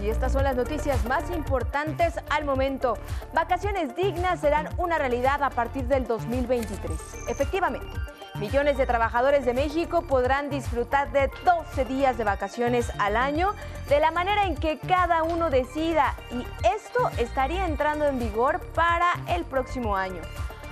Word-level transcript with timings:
y 0.00 0.08
estas 0.08 0.32
son 0.32 0.42
las 0.44 0.56
noticias 0.56 1.04
más 1.04 1.30
importantes 1.30 2.14
al 2.30 2.46
momento. 2.46 2.96
Vacaciones 3.34 3.94
dignas 3.94 4.40
serán 4.40 4.70
una 4.78 4.96
realidad 4.96 5.42
a 5.42 5.50
partir 5.50 5.86
del 5.86 6.06
2023. 6.06 7.28
Efectivamente, 7.28 7.94
millones 8.36 8.78
de 8.78 8.86
trabajadores 8.86 9.44
de 9.44 9.52
México 9.52 10.00
podrán 10.00 10.48
disfrutar 10.48 11.12
de 11.12 11.30
12 11.44 11.84
días 11.84 12.16
de 12.16 12.24
vacaciones 12.24 12.90
al 12.98 13.18
año 13.18 13.52
de 13.90 14.00
la 14.00 14.10
manera 14.10 14.46
en 14.46 14.54
que 14.56 14.78
cada 14.78 15.22
uno 15.24 15.50
decida 15.50 16.14
y 16.32 16.46
esto 16.66 17.10
estaría 17.18 17.66
entrando 17.66 18.06
en 18.06 18.18
vigor 18.18 18.60
para 18.74 19.12
el 19.28 19.44
próximo 19.44 19.94
año. 19.94 20.22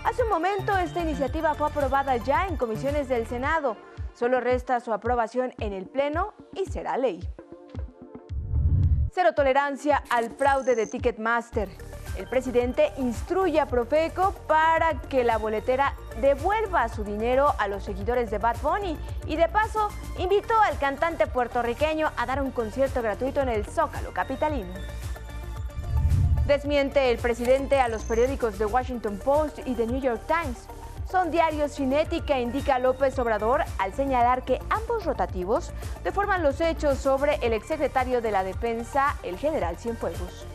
Hace 0.02 0.22
un 0.22 0.30
momento 0.30 0.78
esta 0.78 1.00
iniciativa 1.00 1.52
fue 1.54 1.66
aprobada 1.66 2.16
ya 2.16 2.46
en 2.46 2.56
comisiones 2.56 3.06
del 3.10 3.26
Senado. 3.26 3.76
Solo 4.14 4.40
resta 4.40 4.80
su 4.80 4.94
aprobación 4.94 5.52
en 5.58 5.74
el 5.74 5.84
Pleno 5.84 6.32
y 6.54 6.64
será 6.64 6.96
ley. 6.96 7.20
Cero 9.14 9.34
tolerancia 9.34 10.02
al 10.08 10.30
fraude 10.30 10.74
de 10.74 10.86
Ticketmaster. 10.86 11.68
El 12.16 12.26
presidente 12.28 12.94
instruye 12.96 13.60
a 13.60 13.66
Profeco 13.66 14.32
para 14.48 15.02
que 15.02 15.22
la 15.22 15.36
boletera 15.36 15.94
devuelva 16.22 16.88
su 16.88 17.04
dinero 17.04 17.54
a 17.58 17.68
los 17.68 17.84
seguidores 17.84 18.30
de 18.30 18.38
Bad 18.38 18.56
Bunny 18.62 18.96
y 19.26 19.36
de 19.36 19.48
paso 19.48 19.90
invitó 20.18 20.58
al 20.60 20.78
cantante 20.78 21.26
puertorriqueño 21.26 22.10
a 22.16 22.24
dar 22.24 22.40
un 22.40 22.52
concierto 22.52 23.02
gratuito 23.02 23.42
en 23.42 23.50
el 23.50 23.66
Zócalo 23.66 24.14
capitalino. 24.14 24.72
Desmiente 26.46 27.10
el 27.10 27.18
presidente 27.18 27.80
a 27.80 27.88
los 27.88 28.04
periódicos 28.04 28.56
The 28.56 28.64
Washington 28.64 29.18
Post 29.22 29.58
y 29.66 29.74
The 29.74 29.86
New 29.86 30.00
York 30.00 30.22
Times 30.26 30.66
son 31.12 31.30
diarios 31.30 31.72
sin 31.72 31.92
ética, 31.92 32.40
indica 32.40 32.78
López 32.78 33.18
Obrador 33.18 33.64
al 33.78 33.92
señalar 33.92 34.44
que 34.44 34.58
ambos 34.70 35.04
rotativos 35.04 35.70
deforman 36.02 36.42
los 36.42 36.58
hechos 36.62 36.96
sobre 36.96 37.34
el 37.42 37.52
exsecretario 37.52 38.22
de 38.22 38.30
la 38.30 38.42
Defensa, 38.42 39.14
el 39.22 39.36
general 39.36 39.76
Cienfuegos. 39.76 40.46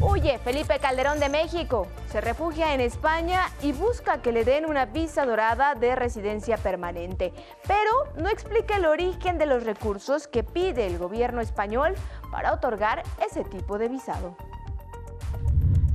Huye 0.00 0.38
Felipe 0.38 0.80
Calderón 0.80 1.20
de 1.20 1.28
México, 1.28 1.86
se 2.10 2.20
refugia 2.20 2.74
en 2.74 2.80
España 2.80 3.42
y 3.62 3.70
busca 3.70 4.22
que 4.22 4.32
le 4.32 4.44
den 4.44 4.66
una 4.66 4.86
visa 4.86 5.24
dorada 5.24 5.76
de 5.76 5.94
residencia 5.94 6.56
permanente, 6.56 7.32
pero 7.68 7.92
no 8.16 8.28
explica 8.28 8.76
el 8.76 8.86
origen 8.86 9.38
de 9.38 9.46
los 9.46 9.62
recursos 9.62 10.26
que 10.26 10.42
pide 10.42 10.88
el 10.88 10.98
gobierno 10.98 11.40
español 11.40 11.94
para 12.32 12.52
otorgar 12.52 13.04
ese 13.24 13.44
tipo 13.44 13.78
de 13.78 13.88
visado. 13.88 14.34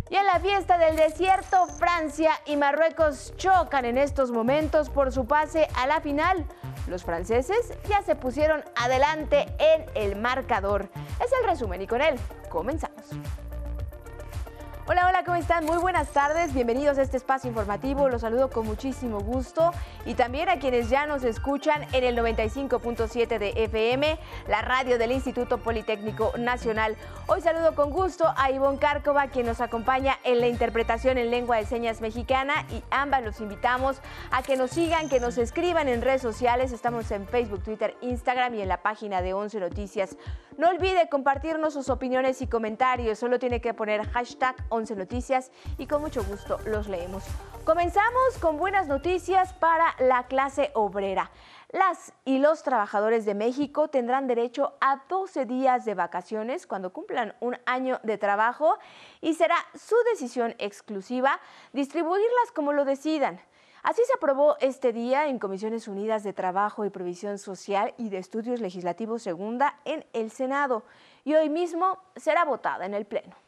Y 0.09 0.15
en 0.17 0.25
la 0.25 0.39
fiesta 0.39 0.77
del 0.77 0.95
desierto, 0.95 1.65
Francia 1.65 2.31
y 2.45 2.57
Marruecos 2.57 3.33
chocan 3.37 3.85
en 3.85 3.97
estos 3.97 4.31
momentos 4.31 4.89
por 4.91 5.11
su 5.11 5.25
pase 5.25 5.67
a 5.75 5.87
la 5.87 5.99
final. 5.99 6.45
Los 6.87 7.03
franceses 7.03 7.73
ya 7.89 8.03
se 8.03 8.15
pusieron 8.15 8.63
adelante 8.75 9.47
en 9.57 9.85
el 9.95 10.15
marcador. 10.15 10.89
Es 11.23 11.31
el 11.41 11.49
resumen 11.49 11.81
y 11.81 11.87
con 11.87 12.01
él 12.01 12.15
comenzamos. 12.49 13.09
Hola, 14.87 15.07
hola, 15.07 15.23
¿cómo 15.23 15.35
están? 15.35 15.65
Muy 15.65 15.79
buenas 15.79 16.09
tardes, 16.09 16.53
bienvenidos 16.53 16.99
a 16.99 17.01
este 17.01 17.17
espacio 17.17 17.49
informativo, 17.49 18.07
los 18.07 18.21
saludo 18.21 18.51
con 18.51 18.67
muchísimo 18.67 19.19
gusto 19.19 19.71
y 20.05 20.13
también 20.13 20.47
a 20.47 20.59
quienes 20.59 20.91
ya 20.91 21.07
nos 21.07 21.23
escuchan 21.23 21.87
en 21.91 22.03
el 22.03 22.15
95.7 22.15 23.39
de 23.39 23.63
FM, 23.63 24.19
la 24.47 24.61
radio 24.61 24.99
del 24.99 25.11
Instituto 25.11 25.57
Politécnico 25.57 26.33
Nacional. 26.37 26.97
Hoy 27.25 27.41
saludo 27.41 27.73
con 27.73 27.89
gusto 27.89 28.31
a 28.37 28.51
Ivonne 28.51 28.77
Cárcova, 28.77 29.25
quien 29.29 29.47
nos 29.47 29.59
acompaña 29.59 30.19
en 30.23 30.39
la 30.39 30.49
interpretación 30.49 31.17
en 31.17 31.31
lengua 31.31 31.57
de 31.57 31.65
señas 31.65 31.99
mexicana 31.99 32.53
y 32.69 32.83
ambas 32.91 33.23
los 33.23 33.41
invitamos 33.41 33.99
a 34.29 34.43
que 34.43 34.55
nos 34.55 34.69
sigan, 34.69 35.09
que 35.09 35.19
nos 35.19 35.39
escriban 35.39 35.87
en 35.87 36.03
redes 36.03 36.21
sociales, 36.21 36.71
estamos 36.71 37.09
en 37.09 37.27
Facebook, 37.27 37.63
Twitter, 37.63 37.97
Instagram 38.01 38.53
y 38.53 38.61
en 38.61 38.67
la 38.67 38.83
página 38.83 39.23
de 39.23 39.33
11 39.33 39.61
Noticias. 39.61 40.15
No 40.59 40.69
olvide 40.69 41.09
compartirnos 41.09 41.73
sus 41.73 41.89
opiniones 41.89 42.43
y 42.43 42.47
comentarios, 42.47 43.17
solo 43.17 43.39
tiene 43.39 43.61
que 43.61 43.73
poner 43.73 44.07
hashtag 44.11 44.55
11 44.69 44.74
Noticias 44.75 45.51
y 45.77 45.87
con 45.87 46.01
mucho 46.01 46.21
gusto 46.25 46.59
los 46.65 46.89
leemos. 46.89 47.23
Comenzamos 47.63 48.37
con 48.41 48.57
buenas 48.57 48.87
noticias 48.87 49.53
para 49.53 49.95
la 49.99 50.27
clase 50.27 50.71
obrera. 50.73 51.31
Las 51.71 52.11
y 52.25 52.39
los 52.39 52.61
trabajadores 52.61 53.23
de 53.23 53.35
México 53.35 53.87
tendrán 53.87 54.27
derecho 54.27 54.73
a 54.81 55.01
12 55.07 55.45
días 55.45 55.85
de 55.85 55.95
vacaciones 55.95 56.67
cuando 56.67 56.91
cumplan 56.91 57.35
un 57.39 57.57
año 57.65 58.01
de 58.03 58.17
trabajo 58.17 58.77
y 59.21 59.35
será 59.35 59.55
su 59.73 59.95
decisión 60.11 60.55
exclusiva 60.59 61.39
distribuirlas 61.71 62.51
como 62.53 62.73
lo 62.73 62.83
decidan. 62.83 63.39
Así 63.81 64.01
se 64.05 64.13
aprobó 64.13 64.57
este 64.59 64.91
día 64.91 65.27
en 65.27 65.39
Comisiones 65.39 65.87
Unidas 65.87 66.23
de 66.23 66.33
Trabajo 66.33 66.83
y 66.83 66.89
Provisión 66.89 67.37
Social 67.37 67.93
y 67.97 68.09
de 68.09 68.17
Estudios 68.17 68.59
Legislativos 68.59 69.21
Segunda 69.21 69.79
en 69.85 70.05
el 70.11 70.31
Senado 70.31 70.83
y 71.23 71.35
hoy 71.35 71.49
mismo 71.49 71.97
será 72.17 72.43
votada 72.43 72.85
en 72.85 72.93
el 72.93 73.05
Pleno 73.05 73.44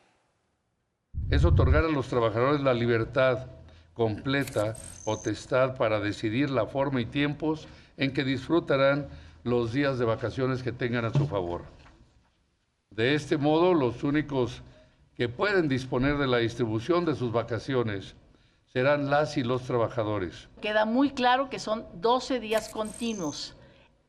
es 1.30 1.44
otorgar 1.44 1.84
a 1.84 1.90
los 1.90 2.08
trabajadores 2.08 2.62
la 2.62 2.74
libertad 2.74 3.48
completa, 3.94 4.76
potestad 5.04 5.76
para 5.76 6.00
decidir 6.00 6.50
la 6.50 6.68
forma 6.68 7.02
y 7.02 7.06
tiempos 7.06 7.68
en 7.98 8.14
que 8.14 8.24
disfrutarán 8.24 9.08
los 9.44 9.74
días 9.74 10.00
de 10.00 10.06
vacaciones 10.06 10.64
que 10.64 10.72
tengan 10.72 11.06
a 11.06 11.12
su 11.12 11.28
favor. 11.28 11.64
De 12.92 13.16
este 13.16 13.38
modo, 13.38 13.74
los 13.74 14.04
únicos 14.04 14.62
que 15.16 15.30
pueden 15.30 15.68
disponer 15.68 16.18
de 16.18 16.28
la 16.28 16.38
distribución 16.38 17.06
de 17.06 17.16
sus 17.16 17.32
vacaciones 17.32 18.16
serán 18.72 19.10
las 19.10 19.38
y 19.38 19.44
los 19.44 19.64
trabajadores. 19.64 20.48
Queda 20.62 20.86
muy 20.86 21.10
claro 21.10 21.50
que 21.50 21.60
son 21.60 21.86
12 21.96 22.40
días 22.40 22.70
continuos. 22.70 23.56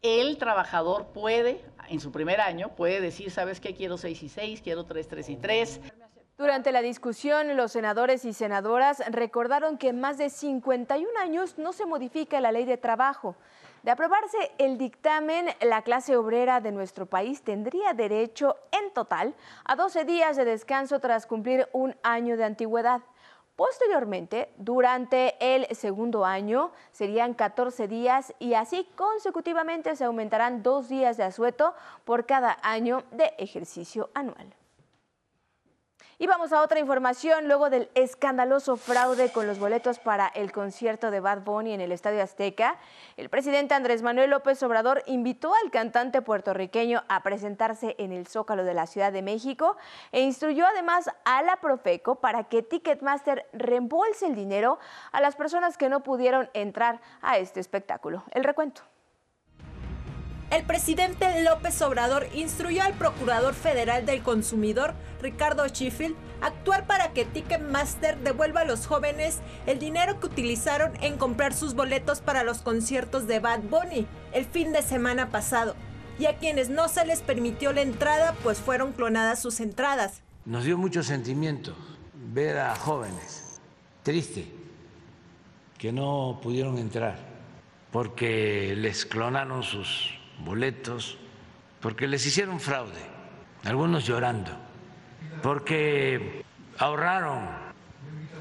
El 0.02 0.36
trabajador 0.36 1.06
puede, 1.06 1.64
en 1.88 2.00
su 2.00 2.12
primer 2.12 2.40
año, 2.40 2.74
puede 2.76 3.00
decir, 3.00 3.30
¿sabes 3.30 3.60
qué? 3.60 3.74
Quiero 3.74 3.96
6 3.96 4.22
y 4.22 4.28
6, 4.28 4.60
quiero 4.62 4.84
3, 4.84 5.08
3 5.08 5.28
y 5.30 5.36
3. 5.36 5.80
Durante 6.38 6.70
la 6.70 6.82
discusión, 6.82 7.56
los 7.56 7.72
senadores 7.72 8.24
y 8.24 8.32
senadoras 8.32 9.02
recordaron 9.10 9.76
que 9.76 9.92
más 9.92 10.18
de 10.18 10.30
51 10.30 11.18
años 11.18 11.58
no 11.58 11.72
se 11.72 11.84
modifica 11.84 12.40
la 12.40 12.52
ley 12.52 12.64
de 12.64 12.76
trabajo. 12.76 13.34
De 13.82 13.90
aprobarse 13.90 14.52
el 14.58 14.78
dictamen, 14.78 15.48
la 15.60 15.82
clase 15.82 16.16
obrera 16.16 16.60
de 16.60 16.70
nuestro 16.70 17.06
país 17.06 17.42
tendría 17.42 17.92
derecho 17.92 18.54
en 18.70 18.92
total 18.92 19.34
a 19.64 19.74
12 19.74 20.04
días 20.04 20.36
de 20.36 20.44
descanso 20.44 21.00
tras 21.00 21.26
cumplir 21.26 21.68
un 21.72 21.96
año 22.04 22.36
de 22.36 22.44
antigüedad. 22.44 23.00
Posteriormente, 23.56 24.52
durante 24.58 25.34
el 25.40 25.66
segundo 25.74 26.24
año, 26.24 26.70
serían 26.92 27.34
14 27.34 27.88
días 27.88 28.32
y 28.38 28.54
así 28.54 28.88
consecutivamente 28.94 29.96
se 29.96 30.04
aumentarán 30.04 30.62
dos 30.62 30.88
días 30.88 31.16
de 31.16 31.24
asueto 31.24 31.74
por 32.04 32.26
cada 32.26 32.58
año 32.62 33.02
de 33.10 33.34
ejercicio 33.38 34.10
anual. 34.14 34.57
Y 36.20 36.26
vamos 36.26 36.52
a 36.52 36.62
otra 36.62 36.80
información. 36.80 37.46
Luego 37.46 37.70
del 37.70 37.90
escandaloso 37.94 38.76
fraude 38.76 39.30
con 39.30 39.46
los 39.46 39.60
boletos 39.60 40.00
para 40.00 40.26
el 40.26 40.50
concierto 40.50 41.12
de 41.12 41.20
Bad 41.20 41.42
Bunny 41.42 41.74
en 41.74 41.80
el 41.80 41.92
Estadio 41.92 42.20
Azteca, 42.20 42.76
el 43.16 43.28
presidente 43.28 43.74
Andrés 43.74 44.02
Manuel 44.02 44.30
López 44.30 44.60
Obrador 44.64 45.04
invitó 45.06 45.52
al 45.62 45.70
cantante 45.70 46.20
puertorriqueño 46.20 47.04
a 47.08 47.22
presentarse 47.22 47.94
en 47.98 48.10
el 48.10 48.26
Zócalo 48.26 48.64
de 48.64 48.74
la 48.74 48.88
Ciudad 48.88 49.12
de 49.12 49.22
México 49.22 49.76
e 50.10 50.20
instruyó 50.20 50.66
además 50.66 51.08
a 51.24 51.40
la 51.42 51.60
Profeco 51.60 52.16
para 52.16 52.48
que 52.48 52.64
Ticketmaster 52.64 53.46
reembolse 53.52 54.26
el 54.26 54.34
dinero 54.34 54.80
a 55.12 55.20
las 55.20 55.36
personas 55.36 55.78
que 55.78 55.88
no 55.88 56.02
pudieron 56.02 56.50
entrar 56.52 57.00
a 57.22 57.38
este 57.38 57.60
espectáculo. 57.60 58.24
El 58.32 58.42
recuento. 58.42 58.82
El 60.50 60.64
presidente 60.64 61.42
López 61.42 61.82
Obrador 61.82 62.26
instruyó 62.34 62.82
al 62.82 62.94
Procurador 62.94 63.52
Federal 63.52 64.06
del 64.06 64.22
Consumidor, 64.22 64.94
Ricardo 65.20 65.66
Sheffield, 65.66 66.16
actuar 66.40 66.86
para 66.86 67.12
que 67.12 67.26
Ticketmaster 67.26 68.16
devuelva 68.20 68.62
a 68.62 68.64
los 68.64 68.86
jóvenes 68.86 69.40
el 69.66 69.78
dinero 69.78 70.18
que 70.20 70.26
utilizaron 70.26 70.92
en 71.02 71.18
comprar 71.18 71.52
sus 71.52 71.74
boletos 71.74 72.22
para 72.22 72.44
los 72.44 72.62
conciertos 72.62 73.26
de 73.26 73.40
Bad 73.40 73.60
Bunny 73.64 74.06
el 74.32 74.46
fin 74.46 74.72
de 74.72 74.80
semana 74.80 75.28
pasado, 75.28 75.76
y 76.18 76.24
a 76.24 76.38
quienes 76.38 76.70
no 76.70 76.88
se 76.88 77.04
les 77.04 77.20
permitió 77.20 77.74
la 77.74 77.82
entrada, 77.82 78.34
pues 78.42 78.58
fueron 78.58 78.92
clonadas 78.92 79.42
sus 79.42 79.60
entradas. 79.60 80.22
Nos 80.46 80.64
dio 80.64 80.78
mucho 80.78 81.02
sentimiento 81.02 81.76
ver 82.32 82.56
a 82.58 82.74
jóvenes, 82.74 83.60
triste, 84.02 84.50
que 85.76 85.92
no 85.92 86.40
pudieron 86.42 86.78
entrar 86.78 87.18
porque 87.92 88.74
les 88.76 89.04
clonaron 89.04 89.62
sus 89.62 90.17
boletos, 90.44 91.18
porque 91.80 92.06
les 92.06 92.24
hicieron 92.26 92.60
fraude, 92.60 93.00
algunos 93.64 94.06
llorando, 94.06 94.50
porque 95.42 96.44
ahorraron 96.78 97.48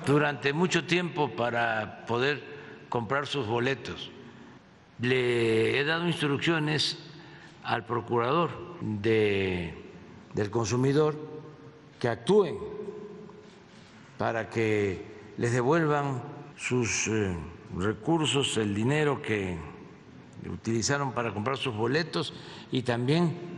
durante 0.06 0.54
mucho 0.54 0.86
tiempo 0.86 1.30
para 1.36 2.06
poder 2.06 2.42
comprar 2.90 3.28
sus 3.28 3.48
boletos. 3.48 4.12
Le 5.00 5.80
he 5.80 5.84
dado 5.84 6.08
instrucciones 6.08 6.98
al 7.64 7.86
procurador 7.86 8.50
de, 8.82 9.74
del 10.34 10.50
consumidor 10.50 11.16
que 12.00 12.08
actúen 12.08 12.58
para 14.18 14.50
que 14.50 15.06
les 15.38 15.52
devuelvan 15.52 16.22
sus 16.58 17.08
eh, 17.08 17.36
recursos, 17.76 18.58
el 18.58 18.74
dinero 18.74 19.22
que 19.22 19.58
utilizaron 20.50 21.12
para 21.14 21.34
comprar 21.34 21.58
sus 21.58 21.76
boletos 21.76 22.34
y 22.72 22.84
también 22.84 23.58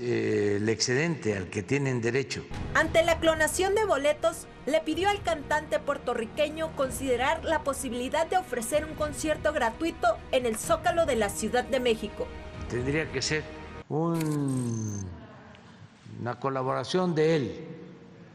eh, 0.00 0.58
el 0.60 0.68
excedente 0.68 1.36
al 1.36 1.48
que 1.48 1.62
tienen 1.62 2.00
derecho. 2.00 2.44
Ante 2.74 3.02
la 3.04 3.18
clonación 3.18 3.74
de 3.74 3.84
boletos, 3.84 4.46
le 4.66 4.80
pidió 4.80 5.08
al 5.08 5.22
cantante 5.22 5.80
puertorriqueño 5.80 6.70
considerar 6.76 7.44
la 7.44 7.64
posibilidad 7.64 8.26
de 8.26 8.36
ofrecer 8.36 8.84
un 8.84 8.94
concierto 8.94 9.52
gratuito 9.52 10.16
en 10.30 10.46
el 10.46 10.56
Zócalo 10.56 11.04
de 11.04 11.16
la 11.16 11.28
Ciudad 11.30 11.64
de 11.64 11.80
México. 11.80 12.28
Tendría 12.70 13.10
que 13.10 13.20
ser 13.22 13.42
un, 13.88 15.04
una 16.20 16.38
colaboración 16.38 17.14
de 17.14 17.36
él. 17.36 17.66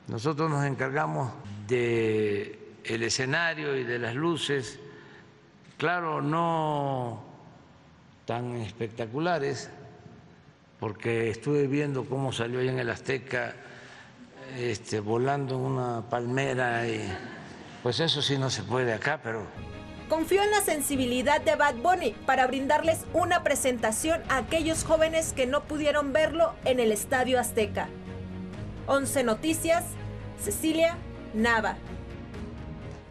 Nosotros 0.07 0.50
nos 0.50 0.66
encargamos 0.66 1.31
de 1.68 2.60
el 2.84 3.04
escenario 3.04 3.78
y 3.78 3.86
de 3.86 4.00
las 4.00 4.16
luces, 4.16 4.80
claro, 5.78 6.22
no 6.22 7.32
tan 8.25 8.57
espectaculares, 8.57 9.69
porque 10.79 11.29
estuve 11.29 11.67
viendo 11.67 12.05
cómo 12.05 12.31
salió 12.31 12.59
ahí 12.59 12.69
en 12.69 12.79
el 12.79 12.89
Azteca, 12.89 13.53
este, 14.57 14.99
volando 14.99 15.57
una 15.57 16.09
palmera 16.09 16.87
y 16.87 17.01
pues 17.81 17.99
eso 17.99 18.21
sí 18.21 18.37
no 18.37 18.49
se 18.49 18.63
puede 18.63 18.93
acá, 18.93 19.19
pero 19.23 19.45
Confió 20.09 20.43
en 20.43 20.51
la 20.51 20.61
sensibilidad 20.61 21.41
de 21.41 21.55
Bad 21.55 21.75
Bunny 21.75 22.11
para 22.27 22.45
brindarles 22.45 22.99
una 23.13 23.41
presentación 23.41 24.21
a 24.29 24.37
aquellos 24.37 24.83
jóvenes 24.83 25.33
que 25.33 25.47
no 25.47 25.63
pudieron 25.63 26.13
verlo 26.13 26.53
en 26.65 26.79
el 26.79 26.91
Estadio 26.91 27.39
Azteca. 27.39 27.87
11 28.85 29.23
Noticias, 29.23 29.85
Cecilia 30.39 30.97
Nava. 31.33 31.77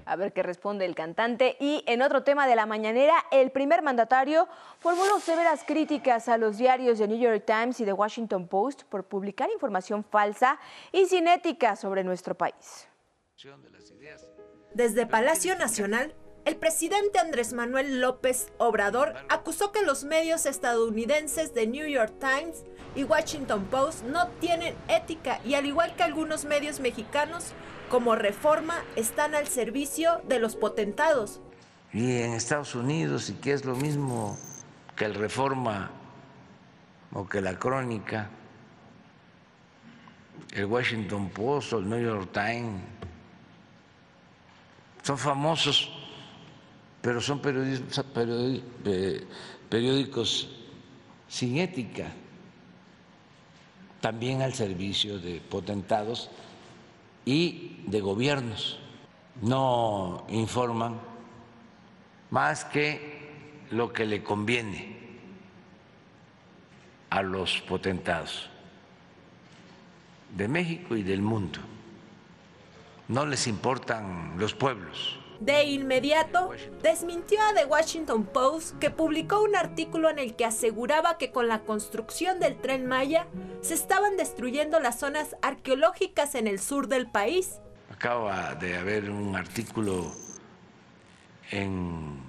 A 0.05 0.17
ver 0.17 0.33
qué 0.33 0.43
responde 0.43 0.85
el 0.85 0.95
cantante. 0.95 1.57
Y 1.61 1.85
en 1.87 2.03
otro 2.03 2.23
tema 2.23 2.47
de 2.47 2.57
la 2.57 2.67
mañanera, 2.67 3.15
el 3.31 3.51
primer 3.51 3.83
mandatario 3.83 4.49
formuló 4.79 5.21
severas 5.21 5.65
críticas 5.65 6.29
a 6.29 6.39
los 6.39 6.59
diarios 6.59 6.99
de 6.99 7.09
New 7.09 7.19
York 7.19 7.45
Times 7.47 7.81
y 7.81 7.85
The 7.85 7.93
Washington 7.93 8.49
Post 8.49 8.83
por 8.85 9.05
publicar 9.05 9.51
información 9.51 10.05
falsa 10.05 10.59
y 10.91 11.07
sin 11.07 11.29
ética 11.29 11.77
sobre 11.77 12.05
nuestro 12.05 12.35
país. 12.35 12.89
Desde 14.75 15.07
Palacio 15.07 15.57
Nacional, 15.57 16.15
el 16.45 16.57
presidente 16.57 17.21
Andrés 17.21 17.53
Manuel 17.53 18.01
López 18.01 18.49
Obrador 18.59 19.15
acusó 19.29 19.71
que 19.71 19.83
los 19.83 20.03
medios 20.03 20.45
estadounidenses 20.45 21.55
de 21.55 21.69
New 21.69 21.87
York 21.87 22.15
Times 22.19 22.65
y 22.97 23.05
Washington 23.05 23.65
Post 23.67 24.03
no 24.05 24.27
tienen 24.41 24.75
ética 24.89 25.41
y 25.45 25.55
al 25.55 25.67
igual 25.67 25.95
que 25.95 26.03
algunos 26.03 26.45
medios 26.45 26.81
mexicanos, 26.81 27.53
como 27.93 28.15
Reforma, 28.17 28.83
están 28.97 29.35
al 29.35 29.47
servicio 29.49 30.23
de 30.27 30.39
los 30.39 30.57
potentados. 30.57 31.41
y 31.93 32.23
en 32.23 32.33
Estados 32.33 32.75
Unidos 32.75 33.29
y 33.29 33.35
que 33.35 33.53
es 33.53 33.67
lo 33.67 33.77
mismo 33.77 34.39
que 34.97 35.05
el 35.05 35.15
Reforma 35.15 35.91
o 37.13 37.29
que 37.29 37.43
la 37.43 37.59
Crónica, 37.59 38.31
el 40.53 40.65
Washington 40.65 41.29
Post 41.29 41.75
o 41.75 41.79
el 41.81 41.91
New 41.91 42.03
York 42.03 42.31
Times, 42.33 42.81
son 45.03 45.19
famosos, 45.19 45.91
pero 47.03 47.21
son 47.21 47.43
periódicos, 47.43 48.07
periódi- 48.15 49.27
periódicos 49.69 50.49
sin 51.29 51.59
ética, 51.59 52.07
también 54.01 54.41
al 54.41 54.55
servicio 54.55 55.19
de 55.19 55.43
potentados 55.43 56.31
y 57.25 57.83
de 57.87 58.01
gobiernos. 58.01 58.79
No 59.41 60.27
informan 60.29 61.01
más 62.31 62.65
que 62.65 63.31
lo 63.71 63.93
que 63.93 64.05
le 64.05 64.23
conviene 64.23 64.97
a 67.11 67.23
los 67.23 67.61
potentados 67.61 68.49
de 70.37 70.49
México 70.49 70.97
y 70.97 71.03
del 71.03 71.23
mundo. 71.23 71.61
No 73.09 73.27
les 73.27 73.47
importan 73.47 74.35
los 74.39 74.55
pueblos. 74.55 75.19
De 75.43 75.65
inmediato, 75.65 76.53
desmintió 76.85 77.41
a 77.43 77.53
The 77.53 77.65
Washington 77.65 78.23
Post 78.27 78.79
que 78.79 78.91
publicó 78.91 79.43
un 79.43 79.57
artículo 79.57 80.09
en 80.09 80.21
el 80.21 80.37
que 80.37 80.45
aseguraba 80.45 81.19
que 81.19 81.33
con 81.33 81.49
la 81.49 81.63
construcción 81.63 82.39
del 82.39 82.57
tren 82.61 82.87
Maya 82.87 83.27
se 83.61 83.75
estaban 83.75 84.17
destruyendo 84.17 84.79
las 84.79 85.01
zonas 85.01 85.35
arqueológicas 85.43 86.37
en 86.37 86.47
el 86.47 86.61
sur 86.61 86.87
del 86.87 87.11
país. 87.11 87.59
Acaba 87.91 88.55
de 88.55 88.77
haber 88.77 89.11
un 89.11 89.35
artículo 89.35 90.13
en 91.51 92.21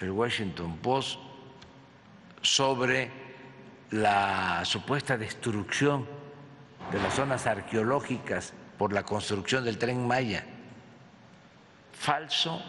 el 0.00 0.10
Washington 0.10 0.76
Post 0.78 1.20
sobre 2.42 3.12
la 3.92 4.64
supuesta 4.64 5.16
destrucción 5.16 6.04
de 6.90 6.98
las 6.98 7.14
zonas 7.14 7.46
arqueológicas 7.46 8.54
por 8.76 8.92
la 8.92 9.04
construcción 9.04 9.64
del 9.64 9.78
tren 9.78 10.04
Maya. 10.04 10.44
Falso 12.00 12.62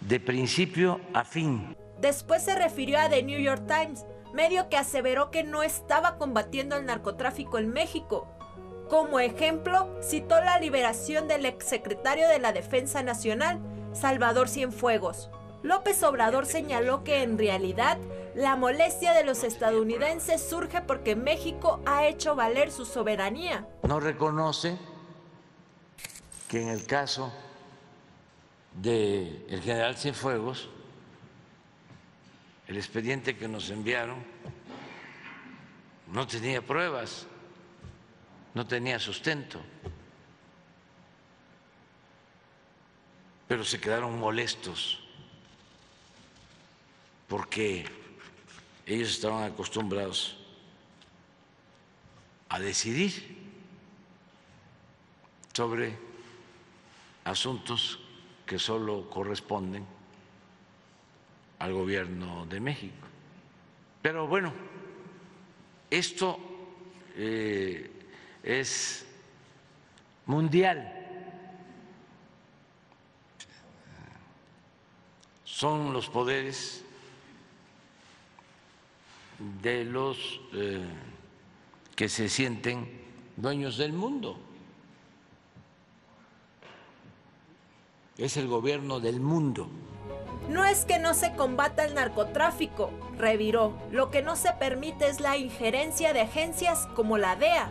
de 0.00 0.18
principio 0.18 1.00
a 1.14 1.22
fin. 1.22 1.76
Después 2.00 2.42
se 2.42 2.56
refirió 2.56 2.98
a 2.98 3.08
The 3.08 3.22
New 3.22 3.38
York 3.38 3.62
Times, 3.68 4.04
medio 4.34 4.68
que 4.68 4.76
aseveró 4.76 5.30
que 5.30 5.44
no 5.44 5.62
estaba 5.62 6.18
combatiendo 6.18 6.74
el 6.74 6.84
narcotráfico 6.84 7.58
en 7.58 7.72
México. 7.72 8.26
Como 8.90 9.20
ejemplo, 9.20 9.88
citó 10.02 10.40
la 10.40 10.58
liberación 10.58 11.28
del 11.28 11.46
exsecretario 11.46 12.28
de 12.28 12.40
la 12.40 12.52
Defensa 12.52 13.04
Nacional, 13.04 13.60
Salvador 13.92 14.48
Cienfuegos. 14.48 15.30
López 15.62 16.02
Obrador 16.02 16.46
señaló 16.46 17.04
que 17.04 17.22
en 17.22 17.38
realidad 17.38 17.98
la 18.34 18.56
molestia 18.56 19.14
de 19.14 19.22
los 19.22 19.44
estadounidenses 19.44 20.42
surge 20.42 20.80
porque 20.80 21.14
México 21.14 21.78
ha 21.86 22.04
hecho 22.08 22.34
valer 22.34 22.72
su 22.72 22.84
soberanía. 22.84 23.64
no 23.84 24.00
reconoce 24.00 24.76
que 26.48 26.60
en 26.60 26.68
el 26.70 26.84
caso 26.84 27.32
del 28.82 29.60
general 29.62 29.96
Cienfuegos, 29.96 30.68
el 32.68 32.76
expediente 32.76 33.36
que 33.36 33.48
nos 33.48 33.70
enviaron 33.70 34.24
no 36.06 36.26
tenía 36.26 36.62
pruebas, 36.62 37.26
no 38.54 38.66
tenía 38.66 38.98
sustento, 38.98 39.60
pero 43.48 43.64
se 43.64 43.80
quedaron 43.80 44.18
molestos 44.18 45.00
porque 47.26 47.84
ellos 48.86 49.10
estaban 49.10 49.50
acostumbrados 49.50 50.36
a 52.48 52.58
decidir 52.58 53.36
sobre 55.52 55.98
asuntos 57.24 57.98
que 58.48 58.58
solo 58.58 59.08
corresponden 59.10 59.84
al 61.58 61.72
gobierno 61.74 62.46
de 62.46 62.60
México. 62.60 63.06
Pero 64.00 64.26
bueno, 64.26 64.52
esto 65.90 66.38
eh, 67.14 67.90
es 68.42 69.06
mundial. 70.24 70.94
Son 75.44 75.92
los 75.92 76.08
poderes 76.08 76.84
de 79.60 79.84
los 79.84 80.40
eh, 80.54 80.80
que 81.94 82.08
se 82.08 82.30
sienten 82.30 82.88
dueños 83.36 83.76
del 83.76 83.92
mundo. 83.92 84.47
Es 88.18 88.36
el 88.36 88.48
gobierno 88.48 88.98
del 88.98 89.20
mundo. 89.20 89.68
No 90.48 90.64
es 90.64 90.84
que 90.84 90.98
no 90.98 91.14
se 91.14 91.34
combata 91.34 91.84
el 91.84 91.94
narcotráfico, 91.94 92.90
reviró. 93.16 93.74
Lo 93.92 94.10
que 94.10 94.22
no 94.22 94.34
se 94.34 94.52
permite 94.54 95.06
es 95.08 95.20
la 95.20 95.36
injerencia 95.36 96.12
de 96.12 96.22
agencias 96.22 96.88
como 96.96 97.16
la 97.16 97.36
DEA. 97.36 97.68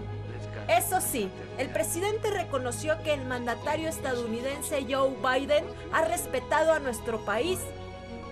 Eso 0.69 1.01
sí, 1.01 1.29
el 1.57 1.67
presidente 1.67 2.29
reconoció 2.29 3.03
que 3.03 3.13
el 3.13 3.25
mandatario 3.25 3.89
estadounidense 3.89 4.85
Joe 4.89 5.15
Biden 5.21 5.65
ha 5.91 6.05
respetado 6.05 6.71
a 6.71 6.79
nuestro 6.79 7.19
país 7.25 7.59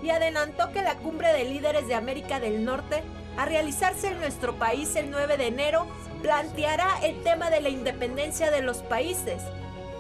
y 0.01 0.10
adelantó 0.10 0.72
que 0.72 0.84
la 0.84 0.95
cumbre 0.95 1.34
de 1.34 1.43
líderes 1.43 1.86
de 1.89 1.95
América 1.95 2.39
del 2.39 2.63
Norte, 2.63 3.03
a 3.36 3.43
realizarse 3.43 4.07
en 4.07 4.19
nuestro 4.19 4.55
país 4.55 4.95
el 4.95 5.12
9 5.12 5.36
de 5.36 5.48
enero, 5.48 5.86
planteará 6.22 6.88
el 7.03 7.22
tema 7.24 7.50
de 7.50 7.60
la 7.60 7.67
independencia 7.67 8.51
de 8.51 8.62
los 8.62 8.77
países, 8.77 9.41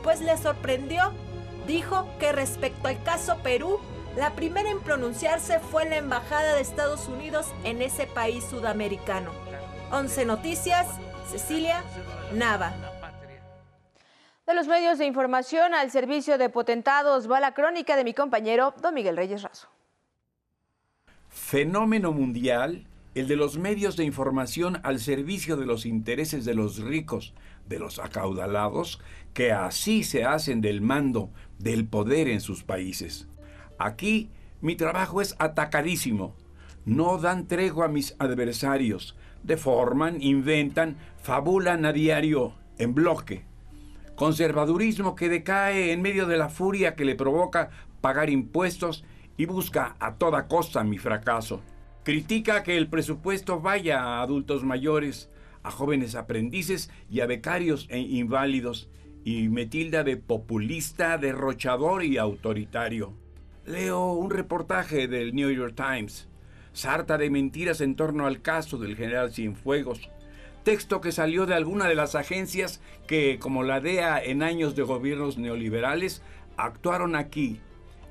pues 0.01 0.21
le 0.21 0.37
sorprendió. 0.37 1.11
Dijo 1.67 2.07
que 2.19 2.31
respecto 2.31 2.87
al 2.87 3.01
caso 3.03 3.37
Perú, 3.41 3.79
la 4.15 4.31
primera 4.31 4.69
en 4.69 4.79
pronunciarse 4.81 5.59
fue 5.59 5.89
la 5.89 5.97
Embajada 5.97 6.53
de 6.53 6.61
Estados 6.61 7.07
Unidos 7.07 7.47
en 7.63 7.81
ese 7.81 8.05
país 8.05 8.43
sudamericano. 8.43 9.31
11 9.91 10.25
Noticias, 10.25 10.87
Cecilia 11.29 11.83
Nava. 12.33 12.73
De 14.45 14.53
los 14.53 14.67
medios 14.67 14.99
de 14.99 15.05
información 15.05 15.73
al 15.73 15.89
servicio 15.89 16.37
de 16.37 16.49
potentados 16.49 17.29
va 17.29 17.39
la 17.39 17.55
crónica 17.55 17.95
de 17.95 18.03
mi 18.03 18.13
compañero 18.13 18.75
Don 18.81 18.93
Miguel 18.93 19.17
Reyes 19.17 19.41
Razo. 19.41 19.67
Fenómeno 21.29 22.11
mundial 22.11 22.85
el 23.15 23.29
de 23.29 23.37
los 23.37 23.57
medios 23.57 23.95
de 23.95 24.03
información 24.03 24.79
al 24.83 24.99
servicio 24.99 25.55
de 25.55 25.65
los 25.65 25.85
intereses 25.85 26.43
de 26.43 26.53
los 26.53 26.79
ricos, 26.79 27.33
de 27.67 27.79
los 27.79 27.97
acaudalados, 27.97 28.99
que 29.33 29.53
así 29.53 30.03
se 30.03 30.25
hacen 30.25 30.59
del 30.59 30.81
mando, 30.81 31.29
del 31.57 31.87
poder 31.87 32.27
en 32.27 32.41
sus 32.41 32.63
países. 32.63 33.27
Aquí 33.79 34.29
mi 34.61 34.75
trabajo 34.75 35.21
es 35.21 35.35
atacadísimo. 35.39 36.35
No 36.85 37.17
dan 37.17 37.47
tregua 37.47 37.85
a 37.85 37.89
mis 37.89 38.15
adversarios, 38.19 39.15
deforman, 39.43 40.21
inventan, 40.21 40.97
fabulan 41.21 41.85
a 41.85 41.93
diario, 41.93 42.53
en 42.77 42.93
bloque. 42.93 43.45
Conservadurismo 44.15 45.15
que 45.15 45.29
decae 45.29 45.93
en 45.93 46.01
medio 46.01 46.27
de 46.27 46.37
la 46.37 46.49
furia 46.49 46.95
que 46.95 47.05
le 47.05 47.15
provoca 47.15 47.69
pagar 48.01 48.29
impuestos 48.29 49.05
y 49.37 49.45
busca 49.45 49.95
a 49.99 50.15
toda 50.15 50.47
costa 50.47 50.83
mi 50.83 50.97
fracaso. 50.97 51.61
Critica 52.05 52.61
que 52.61 52.77
el 52.77 52.87
presupuesto 52.87 53.61
vaya 53.61 53.99
a 54.03 54.21
adultos 54.21 54.63
mayores, 54.63 55.27
a 55.63 55.71
jóvenes 55.71 56.13
aprendices 56.13 56.91
y 57.09 57.21
a 57.21 57.25
becarios 57.25 57.87
e 57.89 57.97
inválidos, 57.97 58.91
y 59.23 59.49
me 59.49 59.65
tilda 59.65 60.03
de 60.03 60.15
populista, 60.15 61.17
derrochador 61.17 62.03
y 62.03 62.19
autoritario. 62.19 63.15
Leo 63.65 64.13
un 64.13 64.29
reportaje 64.29 65.07
del 65.07 65.33
New 65.33 65.49
York 65.49 65.73
Times, 65.75 66.29
sarta 66.73 67.17
de 67.17 67.31
mentiras 67.31 67.81
en 67.81 67.95
torno 67.95 68.27
al 68.27 68.43
caso 68.43 68.77
del 68.77 68.95
general 68.95 69.33
Cienfuegos, 69.33 70.07
texto 70.61 71.01
que 71.01 71.11
salió 71.11 71.47
de 71.47 71.55
alguna 71.55 71.87
de 71.87 71.95
las 71.95 72.13
agencias 72.13 72.81
que, 73.07 73.39
como 73.39 73.63
la 73.63 73.81
DEA 73.81 74.23
en 74.23 74.43
años 74.43 74.75
de 74.75 74.83
gobiernos 74.83 75.39
neoliberales, 75.39 76.21
actuaron 76.55 77.15
aquí 77.15 77.61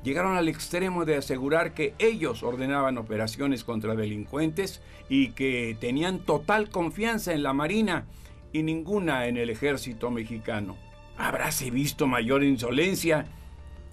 llegaron 0.05 0.37
al 0.37 0.49
extremo 0.49 1.05
de 1.05 1.17
asegurar 1.17 1.73
que 1.73 1.95
ellos 1.99 2.43
ordenaban 2.43 2.99
operaciones 2.99 3.65
contra 3.65 3.97
delincuentes 3.97 4.83
y 5.09 5.31
que 5.31 5.77
tenían 5.81 6.21
total 6.21 6.69
confianza 6.69 7.33
en 7.33 7.43
la 7.43 7.55
Marina 7.55 8.07
y 8.53 8.63
ninguna 8.63 9.27
en 9.27 9.39
el 9.39 9.51
ejército 9.51 10.11
mexicano. 10.11 10.77
¿Habráse 11.17 11.71
visto 11.71 12.07
mayor 12.07 12.45
insolencia? 12.45 13.27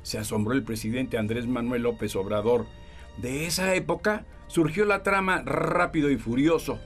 Se 0.03 0.17
asombró 0.17 0.53
el 0.53 0.63
presidente 0.63 1.17
Andrés 1.17 1.47
Manuel 1.47 1.83
López 1.83 2.15
Obrador. 2.15 2.67
De 3.17 3.45
esa 3.45 3.73
época 3.73 4.25
surgió 4.47 4.85
la 4.85 5.03
trama 5.03 5.41
Rápido 5.43 6.11
y 6.11 6.17
Furioso, 6.17 6.79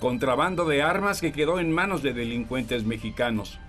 contrabando 0.00 0.64
de 0.64 0.82
armas 0.82 1.20
que 1.20 1.32
quedó 1.32 1.60
en 1.60 1.70
manos 1.70 2.02
de 2.02 2.14
delincuentes 2.14 2.84
mexicanos. 2.84 3.60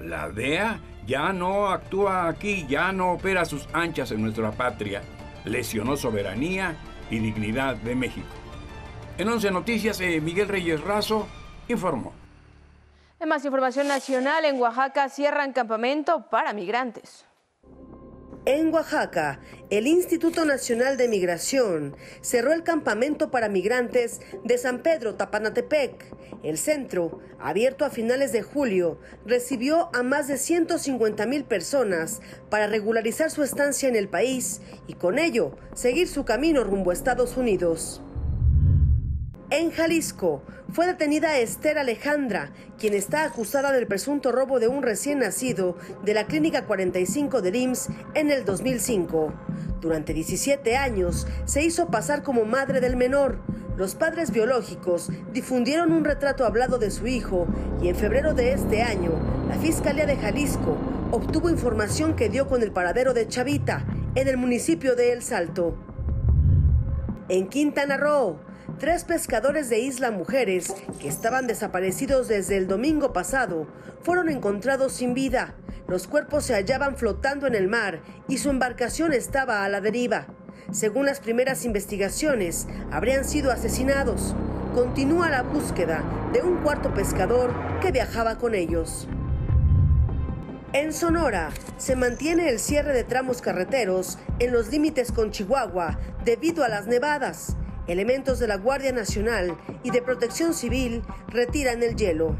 La 0.00 0.28
DEA 0.28 0.80
ya 1.06 1.32
no 1.32 1.68
actúa 1.68 2.28
aquí, 2.28 2.66
ya 2.68 2.92
no 2.92 3.12
opera 3.12 3.44
sus 3.44 3.68
anchas 3.72 4.10
en 4.10 4.22
nuestra 4.22 4.50
patria. 4.52 5.02
Lesionó 5.44 5.96
soberanía 5.96 6.76
y 7.10 7.18
dignidad 7.18 7.76
de 7.76 7.94
México. 7.94 8.26
En 9.18 9.28
11 9.28 9.50
Noticias, 9.50 10.00
eh, 10.00 10.20
Miguel 10.20 10.48
Reyes 10.48 10.80
Razo 10.80 11.28
informó. 11.68 12.12
En 13.20 13.28
más 13.28 13.44
información 13.44 13.86
nacional, 13.86 14.44
en 14.44 14.60
Oaxaca 14.60 15.08
cierran 15.08 15.52
campamento 15.52 16.28
para 16.28 16.52
migrantes. 16.52 17.24
En 18.46 18.74
Oaxaca, 18.74 19.40
el 19.70 19.86
Instituto 19.86 20.44
Nacional 20.44 20.98
de 20.98 21.08
Migración 21.08 21.96
cerró 22.20 22.52
el 22.52 22.62
campamento 22.62 23.30
para 23.30 23.48
migrantes 23.48 24.20
de 24.44 24.58
San 24.58 24.82
Pedro 24.82 25.14
Tapanatepec. 25.14 26.14
El 26.42 26.58
centro, 26.58 27.20
abierto 27.38 27.86
a 27.86 27.90
finales 27.90 28.32
de 28.32 28.42
julio, 28.42 28.98
recibió 29.24 29.88
a 29.94 30.02
más 30.02 30.28
de 30.28 30.36
150 30.36 31.24
mil 31.24 31.44
personas 31.44 32.20
para 32.50 32.66
regularizar 32.66 33.30
su 33.30 33.42
estancia 33.42 33.88
en 33.88 33.96
el 33.96 34.08
país 34.08 34.60
y 34.86 34.92
con 34.92 35.18
ello 35.18 35.56
seguir 35.72 36.06
su 36.06 36.26
camino 36.26 36.64
rumbo 36.64 36.90
a 36.90 36.94
Estados 36.94 37.38
Unidos. 37.38 38.02
En 39.56 39.70
Jalisco 39.70 40.42
fue 40.72 40.84
detenida 40.88 41.38
Esther 41.38 41.78
Alejandra, 41.78 42.50
quien 42.76 42.92
está 42.92 43.22
acusada 43.22 43.70
del 43.70 43.86
presunto 43.86 44.32
robo 44.32 44.58
de 44.58 44.66
un 44.66 44.82
recién 44.82 45.20
nacido 45.20 45.76
de 46.02 46.12
la 46.12 46.26
Clínica 46.26 46.64
45 46.64 47.40
de 47.40 47.56
IMSS 47.56 47.88
en 48.14 48.32
el 48.32 48.44
2005. 48.44 49.32
Durante 49.80 50.12
17 50.12 50.76
años 50.76 51.28
se 51.44 51.62
hizo 51.62 51.86
pasar 51.86 52.24
como 52.24 52.44
madre 52.44 52.80
del 52.80 52.96
menor. 52.96 53.38
Los 53.76 53.94
padres 53.94 54.32
biológicos 54.32 55.10
difundieron 55.32 55.92
un 55.92 56.04
retrato 56.04 56.44
hablado 56.44 56.78
de 56.78 56.90
su 56.90 57.06
hijo 57.06 57.46
y 57.80 57.86
en 57.86 57.94
febrero 57.94 58.34
de 58.34 58.54
este 58.54 58.82
año 58.82 59.12
la 59.48 59.54
Fiscalía 59.54 60.06
de 60.06 60.16
Jalisco 60.16 60.76
obtuvo 61.12 61.48
información 61.48 62.16
que 62.16 62.28
dio 62.28 62.48
con 62.48 62.64
el 62.64 62.72
paradero 62.72 63.14
de 63.14 63.28
Chavita 63.28 63.86
en 64.16 64.26
el 64.26 64.36
municipio 64.36 64.96
de 64.96 65.12
El 65.12 65.22
Salto. 65.22 65.76
En 67.28 67.48
Quintana 67.48 67.96
Roo, 67.96 68.40
Tres 68.78 69.04
pescadores 69.04 69.70
de 69.70 69.78
Isla 69.78 70.10
Mujeres, 70.10 70.74
que 70.98 71.06
estaban 71.06 71.46
desaparecidos 71.46 72.26
desde 72.26 72.56
el 72.56 72.66
domingo 72.66 73.12
pasado, 73.12 73.68
fueron 74.02 74.28
encontrados 74.28 74.94
sin 74.94 75.14
vida. 75.14 75.54
Los 75.86 76.08
cuerpos 76.08 76.44
se 76.44 76.54
hallaban 76.54 76.96
flotando 76.96 77.46
en 77.46 77.54
el 77.54 77.68
mar 77.68 78.00
y 78.26 78.38
su 78.38 78.50
embarcación 78.50 79.12
estaba 79.12 79.64
a 79.64 79.68
la 79.68 79.80
deriva. 79.80 80.26
Según 80.72 81.06
las 81.06 81.20
primeras 81.20 81.64
investigaciones, 81.64 82.66
habrían 82.90 83.24
sido 83.24 83.52
asesinados. 83.52 84.34
Continúa 84.74 85.30
la 85.30 85.42
búsqueda 85.42 86.02
de 86.32 86.42
un 86.42 86.56
cuarto 86.62 86.92
pescador 86.92 87.54
que 87.80 87.92
viajaba 87.92 88.38
con 88.38 88.56
ellos. 88.56 89.06
En 90.72 90.92
Sonora 90.92 91.50
se 91.76 91.94
mantiene 91.94 92.48
el 92.48 92.58
cierre 92.58 92.92
de 92.92 93.04
tramos 93.04 93.40
carreteros 93.40 94.18
en 94.40 94.52
los 94.52 94.72
límites 94.72 95.12
con 95.12 95.30
Chihuahua 95.30 96.00
debido 96.24 96.64
a 96.64 96.68
las 96.68 96.88
nevadas. 96.88 97.56
Elementos 97.86 98.38
de 98.38 98.46
la 98.46 98.56
Guardia 98.56 98.92
Nacional 98.92 99.58
y 99.82 99.90
de 99.90 100.00
Protección 100.00 100.54
Civil 100.54 101.02
retiran 101.28 101.82
el 101.82 101.96
hielo. 101.96 102.34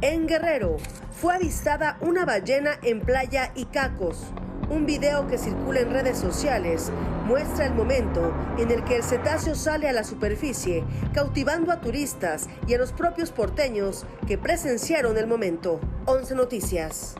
En 0.00 0.26
Guerrero 0.26 0.78
fue 1.12 1.36
avistada 1.36 1.96
una 2.00 2.24
ballena 2.24 2.78
en 2.82 3.00
playa 3.00 3.52
Icacos. 3.54 4.32
Un 4.68 4.84
video 4.84 5.28
que 5.28 5.38
circula 5.38 5.80
en 5.80 5.90
redes 5.90 6.18
sociales 6.18 6.90
muestra 7.26 7.66
el 7.66 7.74
momento 7.74 8.34
en 8.58 8.72
el 8.72 8.82
que 8.82 8.96
el 8.96 9.04
cetáceo 9.04 9.54
sale 9.54 9.88
a 9.88 9.92
la 9.92 10.02
superficie, 10.02 10.82
cautivando 11.14 11.70
a 11.70 11.80
turistas 11.80 12.48
y 12.66 12.74
a 12.74 12.78
los 12.78 12.92
propios 12.92 13.30
porteños 13.30 14.06
que 14.26 14.38
presenciaron 14.38 15.16
el 15.18 15.28
momento. 15.28 15.80
11 16.06 16.34
Noticias. 16.34 17.14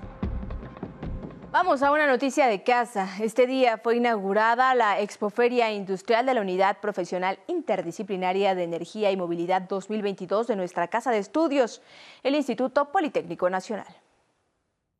Vamos 1.60 1.82
a 1.82 1.90
una 1.90 2.06
noticia 2.06 2.46
de 2.46 2.62
casa. 2.62 3.08
Este 3.20 3.48
día 3.48 3.78
fue 3.78 3.96
inaugurada 3.96 4.76
la 4.76 5.00
Expoferia 5.00 5.72
Industrial 5.72 6.24
de 6.24 6.32
la 6.32 6.40
Unidad 6.40 6.78
Profesional 6.80 7.40
Interdisciplinaria 7.48 8.54
de 8.54 8.62
Energía 8.62 9.10
y 9.10 9.16
Movilidad 9.16 9.62
2022 9.62 10.46
de 10.46 10.54
nuestra 10.54 10.86
Casa 10.86 11.10
de 11.10 11.18
Estudios, 11.18 11.82
el 12.22 12.36
Instituto 12.36 12.92
Politécnico 12.92 13.50
Nacional. 13.50 13.88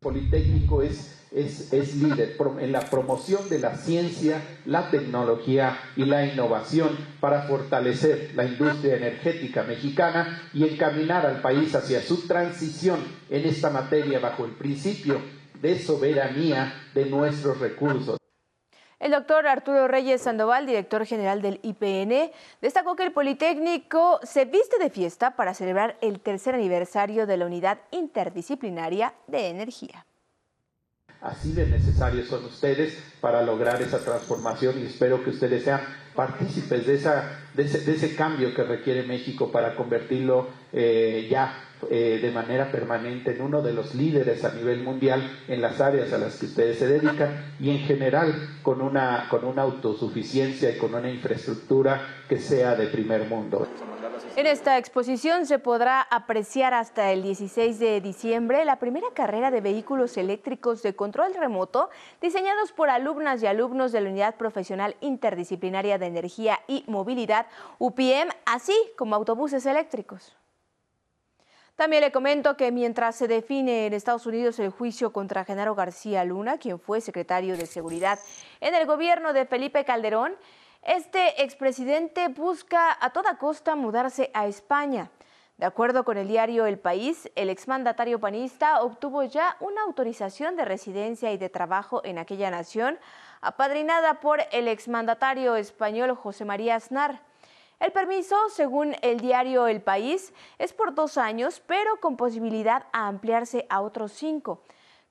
Politécnico 0.00 0.82
es, 0.82 1.70
líder 1.94 2.36
en 2.58 2.72
la 2.72 2.80
promoción 2.80 3.48
de 3.48 3.60
la 3.60 3.76
ciencia, 3.76 4.42
la 4.66 4.90
tecnología 4.90 5.78
y 5.94 6.06
la 6.06 6.26
innovación 6.26 6.88
para 7.20 7.42
fortalecer 7.42 8.32
la 8.34 8.44
industria 8.44 8.96
energética 8.96 9.62
mexicana 9.62 10.50
y 10.52 10.64
encaminar 10.64 11.24
al 11.24 11.40
país 11.40 11.72
hacia 11.76 12.02
su 12.02 12.26
transición 12.26 12.98
en 13.30 13.46
esta 13.46 13.70
materia 13.70 14.18
bajo 14.18 14.44
el 14.44 14.52
principio 14.52 15.37
de 15.60 15.78
soberanía 15.78 16.72
de 16.94 17.06
nuestros 17.06 17.58
recursos. 17.58 18.18
El 19.00 19.12
doctor 19.12 19.46
Arturo 19.46 19.86
Reyes 19.86 20.22
Sandoval, 20.22 20.66
director 20.66 21.06
general 21.06 21.40
del 21.40 21.60
IPN, 21.62 22.32
destacó 22.60 22.96
que 22.96 23.04
el 23.04 23.12
Politécnico 23.12 24.18
se 24.24 24.44
viste 24.44 24.78
de 24.78 24.90
fiesta 24.90 25.36
para 25.36 25.54
celebrar 25.54 25.96
el 26.00 26.18
tercer 26.18 26.54
aniversario 26.54 27.26
de 27.26 27.36
la 27.36 27.46
Unidad 27.46 27.78
Interdisciplinaria 27.92 29.14
de 29.28 29.48
Energía. 29.48 30.04
Así 31.20 31.52
de 31.52 31.66
necesarios 31.66 32.28
son 32.28 32.44
ustedes 32.44 32.96
para 33.20 33.42
lograr 33.42 33.82
esa 33.82 33.98
transformación 33.98 34.80
y 34.80 34.86
espero 34.86 35.22
que 35.22 35.30
ustedes 35.30 35.64
sean 35.64 35.80
partícipes 36.14 36.86
de, 36.86 36.94
esa, 36.94 37.38
de, 37.54 37.64
ese, 37.64 38.14
cambio 38.16 38.54
que 38.54 38.62
requiere 38.62 39.02
México 39.02 39.50
para 39.50 39.74
convertirlo 39.74 40.48
eh, 40.72 41.26
ya 41.30 41.67
eh, 41.90 42.18
de 42.20 42.30
manera 42.30 42.70
permanente 42.70 43.34
en 43.34 43.42
uno 43.42 43.62
de 43.62 43.72
los 43.72 43.94
líderes 43.94 44.44
a 44.44 44.52
nivel 44.52 44.82
mundial 44.82 45.22
en 45.48 45.60
las 45.62 45.80
áreas 45.80 46.12
a 46.12 46.18
las 46.18 46.36
que 46.36 46.46
ustedes 46.46 46.78
se 46.78 46.86
dedican 46.86 47.54
y 47.60 47.70
en 47.70 47.78
general 47.78 48.34
con 48.62 48.80
una, 48.80 49.26
con 49.30 49.44
una 49.44 49.62
autosuficiencia 49.62 50.70
y 50.70 50.78
con 50.78 50.94
una 50.94 51.10
infraestructura 51.10 52.24
que 52.28 52.38
sea 52.38 52.74
de 52.74 52.86
primer 52.88 53.28
mundo. 53.28 53.66
En 54.36 54.46
esta 54.46 54.78
exposición 54.78 55.46
se 55.46 55.58
podrá 55.58 56.00
apreciar 56.00 56.74
hasta 56.74 57.12
el 57.12 57.22
16 57.22 57.78
de 57.78 58.00
diciembre 58.00 58.64
la 58.64 58.78
primera 58.78 59.08
carrera 59.14 59.50
de 59.50 59.60
vehículos 59.60 60.16
eléctricos 60.16 60.82
de 60.82 60.94
control 60.94 61.34
remoto 61.34 61.90
diseñados 62.20 62.72
por 62.72 62.90
alumnas 62.90 63.42
y 63.42 63.46
alumnos 63.46 63.92
de 63.92 64.00
la 64.00 64.10
Unidad 64.10 64.36
Profesional 64.36 64.96
Interdisciplinaria 65.00 65.98
de 65.98 66.06
Energía 66.06 66.60
y 66.68 66.84
Movilidad, 66.86 67.46
UPM, 67.78 68.30
así 68.46 68.74
como 68.96 69.16
autobuses 69.16 69.66
eléctricos. 69.66 70.36
También 71.78 72.02
le 72.02 72.10
comento 72.10 72.56
que 72.56 72.72
mientras 72.72 73.14
se 73.14 73.28
define 73.28 73.86
en 73.86 73.92
Estados 73.92 74.26
Unidos 74.26 74.58
el 74.58 74.70
juicio 74.70 75.12
contra 75.12 75.44
Genaro 75.44 75.76
García 75.76 76.24
Luna, 76.24 76.58
quien 76.58 76.80
fue 76.80 77.00
secretario 77.00 77.56
de 77.56 77.66
Seguridad 77.66 78.18
en 78.60 78.74
el 78.74 78.84
gobierno 78.84 79.32
de 79.32 79.46
Felipe 79.46 79.84
Calderón, 79.84 80.34
Este 80.82 81.40
expresidente 81.44 82.26
busca 82.26 82.98
a 83.00 83.10
toda 83.10 83.38
costa 83.38 83.76
mudarse 83.76 84.32
a 84.34 84.48
España. 84.48 85.12
De 85.56 85.66
acuerdo 85.66 86.04
con 86.04 86.18
el 86.18 86.26
diario 86.26 86.66
El 86.66 86.80
País, 86.80 87.30
el 87.36 87.48
exmandatario 87.48 88.18
panista 88.18 88.82
obtuvo 88.82 89.22
ya 89.22 89.56
una 89.60 89.82
autorización 89.82 90.56
de 90.56 90.64
residencia 90.64 91.30
y 91.30 91.38
de 91.38 91.48
trabajo 91.48 92.00
en 92.04 92.18
aquella 92.18 92.50
nación, 92.50 92.98
apadrinada 93.40 94.18
por 94.18 94.40
el 94.50 94.66
exmandatario 94.66 95.54
español 95.54 96.16
José 96.16 96.44
María 96.44 96.74
Aznar. 96.74 97.27
El 97.80 97.92
permiso, 97.92 98.36
según 98.48 98.96
el 99.02 99.20
diario 99.20 99.68
El 99.68 99.80
País, 99.80 100.32
es 100.58 100.72
por 100.72 100.94
dos 100.94 101.16
años, 101.16 101.62
pero 101.64 102.00
con 102.00 102.16
posibilidad 102.16 102.86
a 102.92 103.06
ampliarse 103.06 103.66
a 103.70 103.82
otros 103.82 104.12
cinco. 104.12 104.62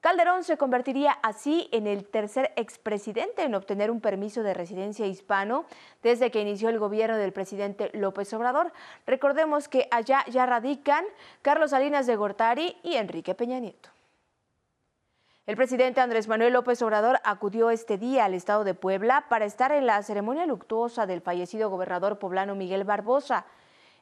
Calderón 0.02 0.44
se 0.44 0.58
convertiría 0.58 1.12
así 1.24 1.70
en 1.72 1.88
el 1.88 2.06
tercer 2.06 2.54
expresidente 2.56 3.44
en 3.44 3.56
obtener 3.56 3.90
un 3.90 4.00
permiso 4.00 4.44
de 4.44 4.54
residencia 4.54 5.08
hispano 5.08 5.66
desde 6.04 6.30
que 6.30 6.42
inició 6.42 6.70
el 6.70 6.78
gobierno 6.78 7.18
del 7.18 7.34
presidente 7.34 7.90
López 7.94 8.32
Obrador. 8.34 8.72
Recordemos 9.06 9.68
que 9.68 9.88
allá 9.90 10.24
ya 10.30 10.46
radican 10.46 11.06
Carlos 11.42 11.72
Salinas 11.72 12.06
de 12.06 12.16
Gortari 12.16 12.78
y 12.84 12.96
Enrique 12.96 13.34
Peña 13.34 13.60
Nieto. 13.60 13.97
El 15.48 15.56
presidente 15.56 16.02
Andrés 16.02 16.28
Manuel 16.28 16.52
López 16.52 16.82
Obrador 16.82 17.22
acudió 17.24 17.70
este 17.70 17.98
día 17.98 18.26
al 18.26 18.34
estado 18.34 18.66
de 18.66 18.74
Puebla 18.74 19.28
para 19.30 19.46
estar 19.46 19.72
en 19.72 19.86
la 19.86 20.04
ceremonia 20.04 20.46
luctuosa 20.46 21.06
del 21.06 21.22
fallecido 21.22 21.70
gobernador 21.70 22.20
poblano 22.20 22.54
Miguel 22.54 22.84
Barbosa. 22.84 23.46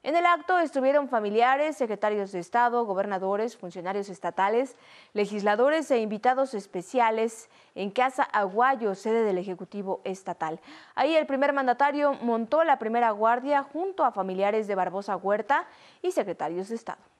En 0.01 0.15
el 0.15 0.25
acto 0.25 0.57
estuvieron 0.57 1.07
familiares, 1.07 1.77
secretarios 1.77 2.31
de 2.31 2.39
Estado, 2.39 2.83
gobernadores, 2.87 3.57
funcionarios 3.57 4.09
estatales, 4.09 4.75
legisladores 5.13 5.91
e 5.91 5.99
invitados 5.99 6.55
especiales 6.55 7.47
en 7.75 7.91
Casa 7.91 8.23
Aguayo, 8.23 8.95
sede 8.95 9.23
del 9.23 9.37
Ejecutivo 9.37 10.01
Estatal. 10.03 10.59
Ahí 10.95 11.15
el 11.15 11.27
primer 11.27 11.53
mandatario 11.53 12.13
montó 12.23 12.63
la 12.63 12.79
primera 12.79 13.11
guardia 13.11 13.61
junto 13.61 14.03
a 14.03 14.11
familiares 14.11 14.65
de 14.65 14.73
Barbosa 14.73 15.15
Huerta 15.15 15.67
y 16.01 16.11
secretarios 16.11 16.69
de 16.69 16.75
Estado. 16.75 17.14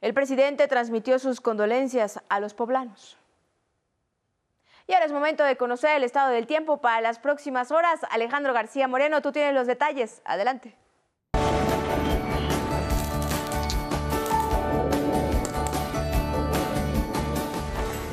El 0.00 0.14
presidente 0.14 0.66
transmitió 0.66 1.18
sus 1.18 1.40
condolencias 1.40 2.20
a 2.28 2.40
los 2.40 2.54
poblanos. 2.54 3.18
Y 4.86 4.94
ahora 4.94 5.06
es 5.06 5.12
momento 5.12 5.44
de 5.44 5.56
conocer 5.56 5.96
el 5.96 6.04
estado 6.04 6.30
del 6.30 6.46
tiempo 6.46 6.78
para 6.78 7.00
las 7.00 7.18
próximas 7.18 7.70
horas. 7.70 8.00
Alejandro 8.10 8.52
García 8.52 8.88
Moreno, 8.88 9.22
tú 9.22 9.30
tienes 9.30 9.54
los 9.54 9.66
detalles. 9.66 10.20
Adelante. 10.24 10.74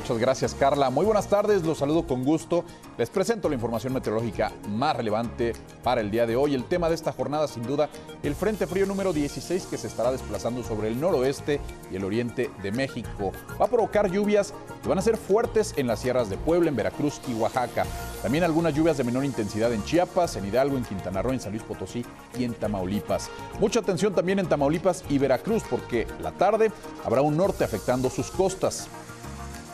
Muchas 0.07 0.21
gracias, 0.21 0.55
Carla. 0.55 0.89
Muy 0.89 1.05
buenas 1.05 1.27
tardes, 1.27 1.63
los 1.63 1.79
saludo 1.79 2.07
con 2.07 2.23
gusto. 2.23 2.63
Les 2.97 3.09
presento 3.09 3.49
la 3.49 3.55
información 3.55 3.91
meteorológica 3.91 4.53
más 4.69 4.95
relevante 4.95 5.51
para 5.83 5.99
el 5.99 6.09
día 6.09 6.25
de 6.25 6.37
hoy. 6.37 6.55
El 6.55 6.63
tema 6.63 6.87
de 6.87 6.95
esta 6.95 7.11
jornada, 7.11 7.45
sin 7.49 7.63
duda, 7.63 7.89
el 8.23 8.33
Frente 8.33 8.67
Frío 8.67 8.85
número 8.85 9.11
16 9.11 9.65
que 9.65 9.77
se 9.77 9.87
estará 9.87 10.13
desplazando 10.13 10.63
sobre 10.63 10.87
el 10.87 11.01
noroeste 11.01 11.59
y 11.91 11.97
el 11.97 12.05
oriente 12.05 12.49
de 12.63 12.71
México. 12.71 13.33
Va 13.59 13.65
a 13.65 13.67
provocar 13.69 14.09
lluvias 14.09 14.53
que 14.81 14.87
van 14.87 14.97
a 14.97 15.01
ser 15.01 15.17
fuertes 15.17 15.73
en 15.75 15.87
las 15.87 15.99
sierras 15.99 16.29
de 16.29 16.37
Puebla, 16.37 16.69
en 16.69 16.77
Veracruz 16.77 17.19
y 17.27 17.33
Oaxaca. 17.33 17.85
También 18.21 18.45
algunas 18.45 18.73
lluvias 18.73 18.95
de 18.95 19.03
menor 19.03 19.25
intensidad 19.25 19.73
en 19.73 19.83
Chiapas, 19.83 20.37
en 20.37 20.45
Hidalgo, 20.45 20.77
en 20.77 20.85
Quintana 20.85 21.21
Roo, 21.21 21.33
en 21.33 21.41
San 21.41 21.51
Luis 21.51 21.63
Potosí 21.63 22.05
y 22.39 22.45
en 22.45 22.53
Tamaulipas. 22.53 23.29
Mucha 23.59 23.81
atención 23.81 24.15
también 24.15 24.39
en 24.39 24.47
Tamaulipas 24.47 25.03
y 25.09 25.17
Veracruz 25.17 25.63
porque 25.69 26.07
la 26.21 26.31
tarde 26.31 26.71
habrá 27.03 27.21
un 27.21 27.35
norte 27.35 27.65
afectando 27.65 28.09
sus 28.09 28.31
costas. 28.31 28.87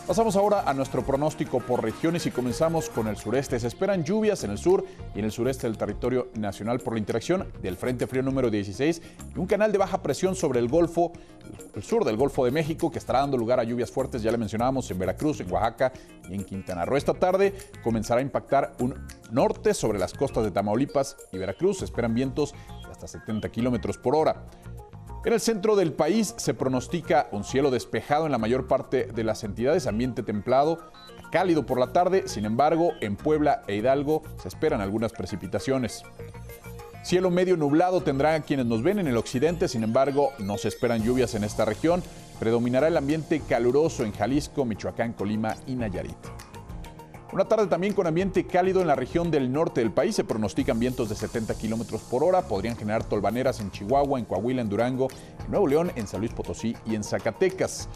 Pasamos 0.07 0.35
ahora 0.35 0.69
a 0.69 0.73
nuestro 0.73 1.01
pronóstico 1.01 1.61
por 1.61 1.81
regiones 1.81 2.25
y 2.25 2.31
comenzamos 2.31 2.89
con 2.89 3.07
el 3.07 3.15
sureste. 3.15 3.57
Se 3.57 3.67
esperan 3.67 4.03
lluvias 4.03 4.43
en 4.43 4.51
el 4.51 4.57
sur 4.57 4.83
y 5.15 5.19
en 5.19 5.25
el 5.25 5.31
sureste 5.31 5.65
del 5.65 5.77
territorio 5.77 6.27
nacional 6.35 6.81
por 6.81 6.93
la 6.93 6.99
interacción 6.99 7.47
del 7.61 7.77
Frente 7.77 8.05
Frío 8.05 8.21
número 8.21 8.49
16 8.51 9.01
y 9.33 9.39
un 9.39 9.45
canal 9.45 9.71
de 9.71 9.77
baja 9.77 10.03
presión 10.03 10.35
sobre 10.35 10.59
el 10.59 10.67
Golfo, 10.67 11.13
el 11.73 11.83
sur 11.83 12.03
del 12.03 12.17
Golfo 12.17 12.43
de 12.43 12.51
México, 12.51 12.91
que 12.91 12.99
estará 12.99 13.19
dando 13.19 13.37
lugar 13.37 13.61
a 13.61 13.63
lluvias 13.63 13.91
fuertes, 13.91 14.21
ya 14.21 14.29
le 14.29 14.37
mencionábamos, 14.37 14.91
en 14.91 14.99
Veracruz, 14.99 15.39
en 15.39 15.49
Oaxaca 15.49 15.93
y 16.29 16.35
en 16.35 16.43
Quintana 16.43 16.83
Roo. 16.83 16.97
Esta 16.97 17.13
tarde 17.13 17.53
comenzará 17.81 18.19
a 18.19 18.23
impactar 18.23 18.73
un 18.79 18.95
norte 19.31 19.73
sobre 19.73 19.99
las 19.99 20.11
costas 20.11 20.43
de 20.43 20.51
Tamaulipas 20.51 21.15
y 21.31 21.37
Veracruz. 21.37 21.77
Se 21.77 21.85
esperan 21.85 22.13
vientos 22.13 22.53
de 22.85 22.91
hasta 22.91 23.07
70 23.07 23.47
kilómetros 23.49 23.97
por 23.97 24.17
hora. 24.17 24.43
En 25.25 25.31
el 25.31 25.39
centro 25.39 25.77
del 25.77 25.93
país 25.93 26.33
se 26.37 26.53
pronostica 26.53 27.29
un 27.31 27.45
cielo 27.45 27.71
despejado 27.71 28.25
en 28.25 28.33
la 28.33 28.37
mayor 28.37 28.67
parte 28.67 29.05
de 29.05 29.23
las 29.23 29.45
entidades, 29.45 29.87
ambiente 29.87 30.21
templado, 30.21 30.79
cálido 31.31 31.65
por 31.65 31.79
la 31.79 31.93
tarde, 31.93 32.27
sin 32.27 32.43
embargo, 32.43 32.91
en 32.99 33.15
Puebla 33.15 33.63
e 33.67 33.75
Hidalgo 33.75 34.23
se 34.41 34.49
esperan 34.49 34.81
algunas 34.81 35.13
precipitaciones. 35.13 36.03
Cielo 37.03 37.31
medio 37.31 37.55
nublado 37.55 38.01
tendrán 38.01 38.41
quienes 38.41 38.65
nos 38.65 38.83
ven 38.83 38.99
en 38.99 39.07
el 39.07 39.15
occidente, 39.15 39.69
sin 39.69 39.83
embargo, 39.83 40.31
no 40.39 40.57
se 40.57 40.67
esperan 40.67 41.03
lluvias 41.03 41.35
en 41.35 41.45
esta 41.45 41.63
región. 41.63 42.03
Predominará 42.39 42.89
el 42.89 42.97
ambiente 42.97 43.41
caluroso 43.47 44.03
en 44.03 44.11
Jalisco, 44.11 44.65
Michoacán, 44.65 45.13
Colima 45.13 45.55
y 45.67 45.75
Nayarit. 45.75 46.17
Una 47.33 47.45
tarde 47.45 47.65
también 47.65 47.95
con 47.95 48.05
ambiente 48.05 48.45
cálido 48.45 48.79
en 48.79 48.85
la 48.85 48.93
región 48.93 49.31
del 49.31 49.51
norte 49.51 49.81
del 49.81 49.91
país. 49.91 50.15
Se 50.15 50.23
pronostican 50.23 50.77
vientos 50.77 51.09
de 51.09 51.15
70 51.15 51.55
kilómetros 51.55 52.03
por 52.03 52.23
hora. 52.23 52.43
Podrían 52.43 52.77
generar 52.77 53.03
tolvaneras 53.03 53.59
en 53.59 53.71
Chihuahua, 53.71 54.19
en 54.19 54.25
Coahuila, 54.25 54.61
en 54.61 54.69
Durango, 54.69 55.07
en 55.43 55.49
Nuevo 55.49 55.65
León, 55.65 55.91
en 55.95 56.05
San 56.05 56.19
Luis 56.19 56.31
Potosí 56.31 56.77
y 56.85 56.93
en 56.93 57.03
Zacatecas. 57.03 57.89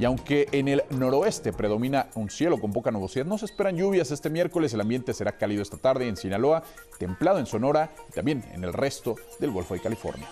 Y 0.00 0.04
aunque 0.04 0.48
en 0.50 0.66
el 0.66 0.82
noroeste 0.90 1.52
predomina 1.52 2.08
un 2.16 2.28
cielo 2.28 2.58
con 2.58 2.72
poca 2.72 2.90
nubosidad, 2.90 3.24
no 3.24 3.38
se 3.38 3.44
esperan 3.44 3.76
lluvias 3.76 4.10
este 4.10 4.30
miércoles. 4.30 4.74
El 4.74 4.80
ambiente 4.80 5.14
será 5.14 5.38
cálido 5.38 5.62
esta 5.62 5.76
tarde 5.76 6.08
en 6.08 6.16
Sinaloa, 6.16 6.64
templado 6.98 7.38
en 7.38 7.46
Sonora 7.46 7.94
y 8.08 8.14
también 8.14 8.42
en 8.52 8.64
el 8.64 8.72
resto 8.72 9.14
del 9.38 9.52
Golfo 9.52 9.74
de 9.74 9.80
California. 9.80 10.26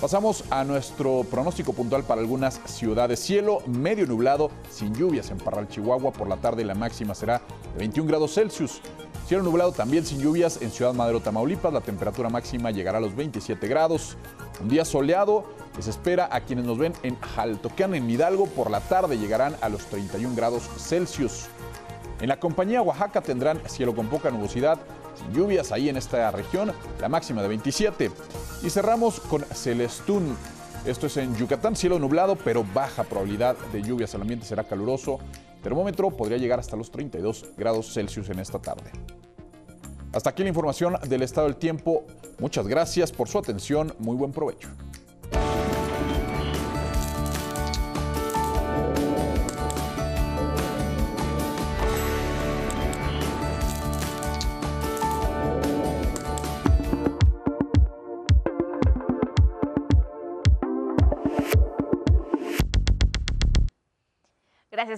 Pasamos 0.00 0.44
a 0.50 0.62
nuestro 0.62 1.24
pronóstico 1.28 1.72
puntual 1.72 2.04
para 2.04 2.20
algunas 2.20 2.60
ciudades. 2.66 3.18
Cielo 3.18 3.62
medio 3.66 4.06
nublado, 4.06 4.48
sin 4.70 4.94
lluvias 4.94 5.32
en 5.32 5.38
Parral, 5.38 5.66
Chihuahua. 5.66 6.12
Por 6.12 6.28
la 6.28 6.36
tarde 6.36 6.64
la 6.64 6.76
máxima 6.76 7.16
será 7.16 7.42
de 7.72 7.78
21 7.80 8.08
grados 8.08 8.32
Celsius. 8.32 8.80
Cielo 9.26 9.42
nublado 9.42 9.72
también 9.72 10.06
sin 10.06 10.20
lluvias 10.20 10.62
en 10.62 10.70
Ciudad 10.70 10.94
Madero, 10.94 11.18
Tamaulipas. 11.18 11.72
La 11.72 11.80
temperatura 11.80 12.28
máxima 12.28 12.70
llegará 12.70 12.98
a 12.98 13.00
los 13.00 13.16
27 13.16 13.66
grados. 13.66 14.16
Un 14.60 14.68
día 14.68 14.84
soleado 14.84 15.42
se 15.80 15.90
espera 15.90 16.28
a 16.30 16.42
quienes 16.42 16.64
nos 16.64 16.78
ven 16.78 16.92
en 17.02 17.18
Jaltoquean, 17.18 17.92
en 17.96 18.08
Hidalgo. 18.08 18.46
Por 18.46 18.70
la 18.70 18.78
tarde 18.78 19.18
llegarán 19.18 19.56
a 19.60 19.68
los 19.68 19.84
31 19.86 20.36
grados 20.36 20.62
Celsius. 20.78 21.46
En 22.20 22.28
la 22.28 22.38
compañía 22.38 22.82
Oaxaca 22.82 23.20
tendrán 23.20 23.60
cielo 23.66 23.96
con 23.96 24.06
poca 24.06 24.30
nubosidad, 24.30 24.78
sin 25.16 25.32
lluvias 25.32 25.72
ahí 25.72 25.88
en 25.88 25.96
esta 25.96 26.30
región, 26.30 26.72
la 27.00 27.08
máxima 27.08 27.42
de 27.42 27.48
27. 27.48 28.10
Y 28.62 28.70
cerramos 28.70 29.20
con 29.20 29.42
Celestún. 29.42 30.36
Esto 30.84 31.06
es 31.06 31.16
en 31.16 31.34
Yucatán, 31.36 31.76
cielo 31.76 31.98
nublado, 31.98 32.36
pero 32.36 32.64
baja 32.74 33.04
probabilidad 33.04 33.56
de 33.72 33.82
lluvias. 33.82 34.14
El 34.14 34.22
ambiente 34.22 34.46
será 34.46 34.64
caluroso. 34.64 35.18
termómetro 35.62 36.10
podría 36.10 36.38
llegar 36.38 36.58
hasta 36.58 36.76
los 36.76 36.90
32 36.90 37.46
grados 37.56 37.92
Celsius 37.92 38.30
en 38.30 38.40
esta 38.40 38.58
tarde. 38.58 38.90
Hasta 40.12 40.30
aquí 40.30 40.42
la 40.42 40.48
información 40.48 40.96
del 41.08 41.22
estado 41.22 41.46
del 41.46 41.56
tiempo. 41.56 42.04
Muchas 42.38 42.66
gracias 42.66 43.12
por 43.12 43.28
su 43.28 43.38
atención. 43.38 43.94
Muy 43.98 44.16
buen 44.16 44.32
provecho. 44.32 44.68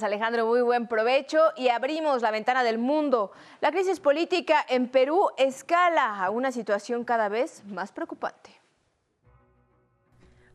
Alejandro, 0.02 0.46
muy 0.46 0.62
buen 0.62 0.86
provecho 0.86 1.38
y 1.56 1.68
abrimos 1.68 2.22
la 2.22 2.30
ventana 2.30 2.62
del 2.62 2.78
mundo. 2.78 3.32
La 3.60 3.70
crisis 3.70 4.00
política 4.00 4.64
en 4.68 4.88
Perú 4.88 5.28
escala 5.36 6.24
a 6.24 6.30
una 6.30 6.52
situación 6.52 7.04
cada 7.04 7.28
vez 7.28 7.62
más 7.66 7.92
preocupante. 7.92 8.60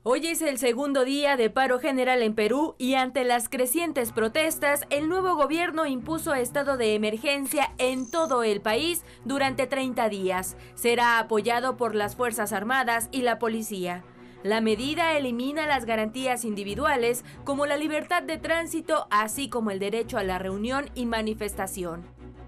Hoy 0.08 0.28
es 0.28 0.44
el 0.44 0.60
segundo 0.60 1.04
día 1.04 1.36
de 1.36 1.50
paro 1.50 1.80
general 1.80 2.22
en 2.22 2.36
Perú 2.36 2.76
y 2.78 2.94
ante 2.94 3.24
las 3.24 3.50
crecientes 3.50 4.12
protestas, 4.12 4.82
el 4.92 5.10
nuevo 5.10 5.36
gobierno 5.36 5.88
impuso 5.88 6.36
estado 6.36 6.78
de 6.78 6.94
emergencia 6.94 7.74
en 7.80 8.12
todo 8.12 8.44
el 8.44 8.62
país 8.62 9.04
durante 9.24 9.66
30 9.66 10.08
días. 10.10 10.58
Será 10.76 11.18
apoyado 11.18 11.76
por 11.76 11.96
las 11.96 12.16
Fuerzas 12.16 12.54
Armadas 12.54 13.10
y 13.12 13.24
la 13.24 13.40
policía. 13.40 14.04
La 14.46 14.62
medida 14.62 15.18
elimina 15.18 15.66
las 15.66 15.86
garantías 15.86 16.46
individuales 16.46 17.26
como 17.46 17.66
la 17.66 17.78
libertad 17.78 18.22
de 18.22 18.38
tránsito, 18.38 19.08
así 19.10 19.50
como 19.50 19.72
el 19.72 19.80
derecho 19.80 20.20
a 20.20 20.24
la 20.24 20.38
reunión 20.38 20.86
y 20.94 21.08
manifestación. 21.08 22.04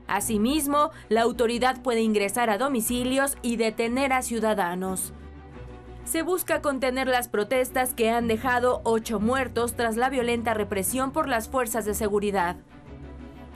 Asimismo, 0.06 0.92
la 1.10 1.24
autoridad 1.24 1.82
puede 1.82 2.02
ingresar 2.02 2.52
a 2.52 2.60
domicilios 2.60 3.36
y 3.42 3.56
detener 3.56 4.14
a 4.14 4.22
ciudadanos. 4.22 5.12
Se 6.06 6.22
busca 6.22 6.62
contener 6.62 7.08
las 7.08 7.30
protestas 7.30 7.96
que 7.96 8.12
han 8.12 8.28
dejado 8.28 8.82
ocho 8.84 9.20
muertos 9.20 9.76
tras 9.76 9.98
la 9.98 10.12
violenta 10.12 10.54
represión 10.54 11.12
por 11.12 11.28
las 11.28 11.50
fuerzas 11.50 11.84
de 11.86 11.96
seguridad. 11.96 12.58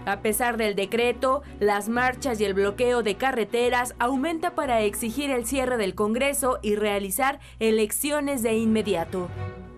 A 0.06 0.22
pesar 0.22 0.58
del 0.58 0.76
decreto, 0.76 1.44
las 1.60 1.88
marchas 1.88 2.42
y 2.42 2.46
el 2.46 2.56
bloqueo 2.56 3.04
de 3.04 3.16
carreteras 3.16 3.94
aumenta 4.00 4.56
para 4.56 4.82
exigir 4.82 5.30
el 5.30 5.46
cierre 5.46 5.78
del 5.78 5.94
Congreso 5.94 6.60
y 6.62 6.76
realizar 6.76 7.40
elecciones 7.60 8.42
de 8.42 8.56
inmediato. 8.56 9.30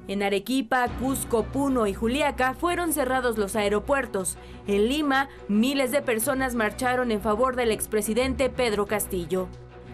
En 0.07 0.23
Arequipa, 0.23 0.87
Cusco, 0.99 1.43
Puno 1.43 1.87
y 1.87 1.93
Juliaca 1.93 2.53
fueron 2.53 2.93
cerrados 2.93 3.37
los 3.37 3.55
aeropuertos. 3.55 4.37
En 4.67 4.87
Lima, 4.89 5.29
miles 5.47 5.91
de 5.91 6.01
personas 6.01 6.55
marcharon 6.55 7.11
en 7.11 7.21
favor 7.21 7.55
del 7.55 7.71
expresidente 7.71 8.49
Pedro 8.49 8.85
Castillo. 8.85 9.47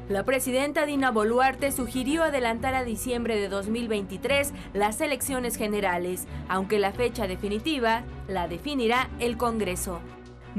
La 0.10 0.26
presidenta 0.26 0.88
Dina 0.88 1.12
Boluarte 1.12 1.72
sugirió 1.72 2.24
adelantar 2.24 2.74
a 2.74 2.84
diciembre 2.84 3.40
de 3.40 3.48
2023 3.48 4.54
las 4.74 5.02
elecciones 5.02 5.56
generales, 5.56 6.26
aunque 6.48 6.80
la 6.80 6.92
fecha 6.92 7.28
definitiva 7.28 8.04
la 8.28 8.48
definirá 8.48 9.08
el 9.20 9.38
Congreso. 9.38 10.00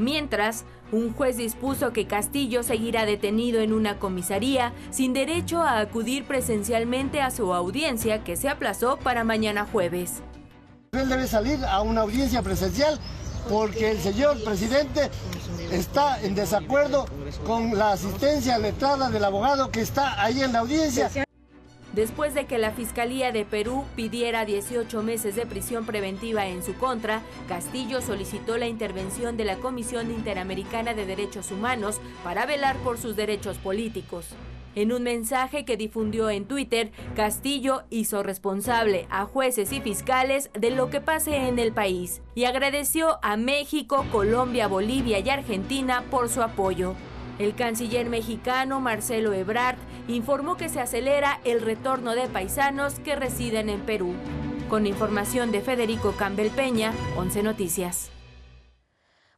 Mientras, 0.01 0.65
un 0.93 1.13
juez 1.13 1.37
dispuso 1.37 1.93
que 1.93 2.07
Castillo 2.07 2.63
seguirá 2.63 3.05
detenido 3.05 3.61
en 3.61 3.75
una 3.75 3.99
comisaría 3.99 4.73
sin 4.91 5.13
derecho 5.13 5.61
a 5.61 5.79
acudir 5.79 6.25
presencialmente 6.25 7.21
a 7.21 7.31
su 7.31 7.53
audiencia 7.53 8.25
que 8.25 8.35
se 8.35 8.49
aplazó 8.49 8.97
para 8.97 9.25
mañana 9.25 9.69
jueves. 9.71 10.23
Él 10.93 11.07
debe 11.07 11.27
salir 11.27 11.63
a 11.67 11.83
una 11.83 12.01
audiencia 12.01 12.41
presencial 12.41 12.99
porque 13.51 13.91
el 13.91 14.01
señor 14.01 14.43
presidente 14.43 15.11
está 15.71 16.19
en 16.23 16.35
desacuerdo 16.35 17.05
con 17.45 17.77
la 17.77 17.93
asistencia 17.93 18.57
letrada 18.57 19.11
del 19.11 19.23
abogado 19.23 19.71
que 19.71 19.83
está 19.83 20.23
ahí 20.23 20.41
en 20.41 20.55
la 20.55 20.61
audiencia 20.61 21.11
después 21.93 22.35
de 22.35 22.47
que 22.47 22.59
la 22.59 22.71
Fiscalía 22.71 23.33
de 23.33 23.45
Perú 23.45 23.85
pidiera 23.97 24.45
18 24.45 25.03
meses 25.03 25.37
de 25.37 25.47
prisión 25.47 25.87
preventiva 25.87 26.47
en 26.47 26.63
su 26.63 26.75
contra, 26.75 27.23
Castillo 27.49 28.01
solicitó 28.01 28.59
la 28.59 28.69
intervención 28.69 29.37
de 29.37 29.45
la 29.45 29.57
Comisión 29.57 30.11
Interamericana 30.11 30.95
de 30.95 31.07
Derechos 31.07 31.51
Humanos 31.51 32.01
para 32.25 32.47
velar 32.47 32.77
por 32.79 32.99
sus 32.99 33.17
derechos 33.17 33.59
políticos. 33.59 34.27
En 34.77 34.93
un 34.93 35.03
mensaje 35.03 35.65
que 35.65 35.77
difundió 35.77 36.31
en 36.31 36.45
Twitter, 36.45 36.93
Castillo 37.17 37.83
hizo 37.91 38.23
responsable 38.23 39.09
a 39.11 39.25
jueces 39.25 39.73
y 39.73 39.81
fiscales 39.81 40.51
de 40.53 40.71
lo 40.71 40.91
que 40.91 41.01
pase 41.01 41.49
en 41.49 41.59
el 41.59 41.73
país 41.73 42.23
y 42.37 42.45
agradeció 42.45 43.19
a 43.23 43.37
México, 43.37 44.07
Colombia, 44.13 44.69
Bolivia 44.69 45.19
y 45.19 45.29
Argentina 45.29 46.05
por 46.09 46.29
su 46.29 46.41
apoyo. 46.41 46.95
El 47.41 47.55
canciller 47.55 48.07
mexicano 48.11 48.81
Marcelo 48.81 49.33
Ebrard 49.33 49.79
informó 50.09 50.59
que 50.59 50.69
se 50.69 50.79
acelera 50.79 51.41
el 51.45 51.63
retorno 51.63 52.15
de 52.15 52.29
paisanos 52.29 53.01
que 53.01 53.17
residen 53.17 53.71
en 53.71 53.81
Perú. 53.81 54.13
Con 54.69 54.87
información 54.87 55.51
de 55.51 55.63
Federico 55.63 56.13
Campbell 56.19 56.51
Peña, 56.51 56.93
11 57.17 57.43
Noticias. 57.43 58.11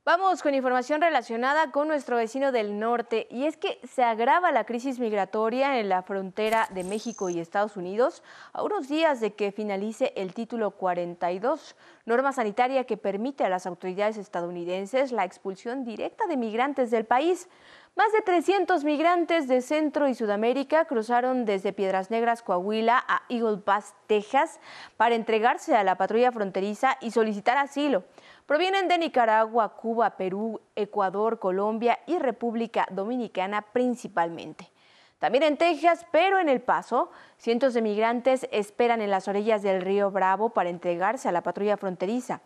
Vamos 0.04 0.42
con 0.42 0.52
información 0.52 1.00
relacionada 1.00 1.70
con 1.70 1.86
nuestro 1.86 2.16
vecino 2.16 2.50
del 2.50 2.80
norte 2.80 3.28
y 3.30 3.44
es 3.44 3.56
que 3.56 3.78
se 3.86 4.02
agrava 4.02 4.50
la 4.50 4.64
crisis 4.64 4.98
migratoria 4.98 5.78
en 5.78 5.88
la 5.88 6.02
frontera 6.02 6.66
de 6.74 6.82
México 6.82 7.30
y 7.30 7.38
Estados 7.38 7.76
Unidos 7.76 8.24
a 8.52 8.64
unos 8.64 8.88
días 8.88 9.20
de 9.20 9.34
que 9.34 9.52
finalice 9.52 10.12
el 10.16 10.34
título 10.34 10.72
42, 10.72 11.76
norma 12.04 12.32
sanitaria 12.32 12.82
que 12.82 12.96
permite 12.96 13.44
a 13.44 13.48
las 13.48 13.64
autoridades 13.64 14.16
estadounidenses 14.16 15.12
la 15.12 15.24
expulsión 15.24 15.84
directa 15.84 16.26
de 16.26 16.36
migrantes 16.36 16.90
del 16.90 17.04
país. 17.04 17.48
Más 17.94 18.10
de 18.10 18.22
300 18.22 18.84
migrantes 18.84 19.48
de 19.48 19.60
Centro 19.60 20.08
y 20.08 20.14
Sudamérica 20.14 20.86
cruzaron 20.86 21.44
desde 21.44 21.74
Piedras 21.74 22.10
Negras, 22.10 22.42
Coahuila, 22.42 23.04
a 23.06 23.22
Eagle 23.28 23.58
Pass, 23.58 23.94
Texas, 24.06 24.60
para 24.96 25.14
entregarse 25.14 25.76
a 25.76 25.84
la 25.84 25.98
patrulla 25.98 26.32
fronteriza 26.32 26.96
y 27.02 27.10
solicitar 27.10 27.58
asilo. 27.58 28.04
Provienen 28.46 28.88
de 28.88 28.96
Nicaragua, 28.96 29.76
Cuba, 29.76 30.16
Perú, 30.16 30.58
Ecuador, 30.74 31.38
Colombia 31.38 31.98
y 32.06 32.18
República 32.18 32.86
Dominicana 32.90 33.60
principalmente. 33.60 34.70
También 35.18 35.44
en 35.44 35.58
Texas, 35.58 36.06
pero 36.10 36.38
en 36.38 36.48
El 36.48 36.62
Paso, 36.62 37.10
cientos 37.36 37.74
de 37.74 37.82
migrantes 37.82 38.48
esperan 38.52 39.02
en 39.02 39.10
las 39.10 39.28
orillas 39.28 39.62
del 39.62 39.82
río 39.82 40.10
Bravo 40.10 40.48
para 40.48 40.70
entregarse 40.70 41.28
a 41.28 41.32
la 41.32 41.42
patrulla 41.42 41.76
fronteriza. 41.76 42.40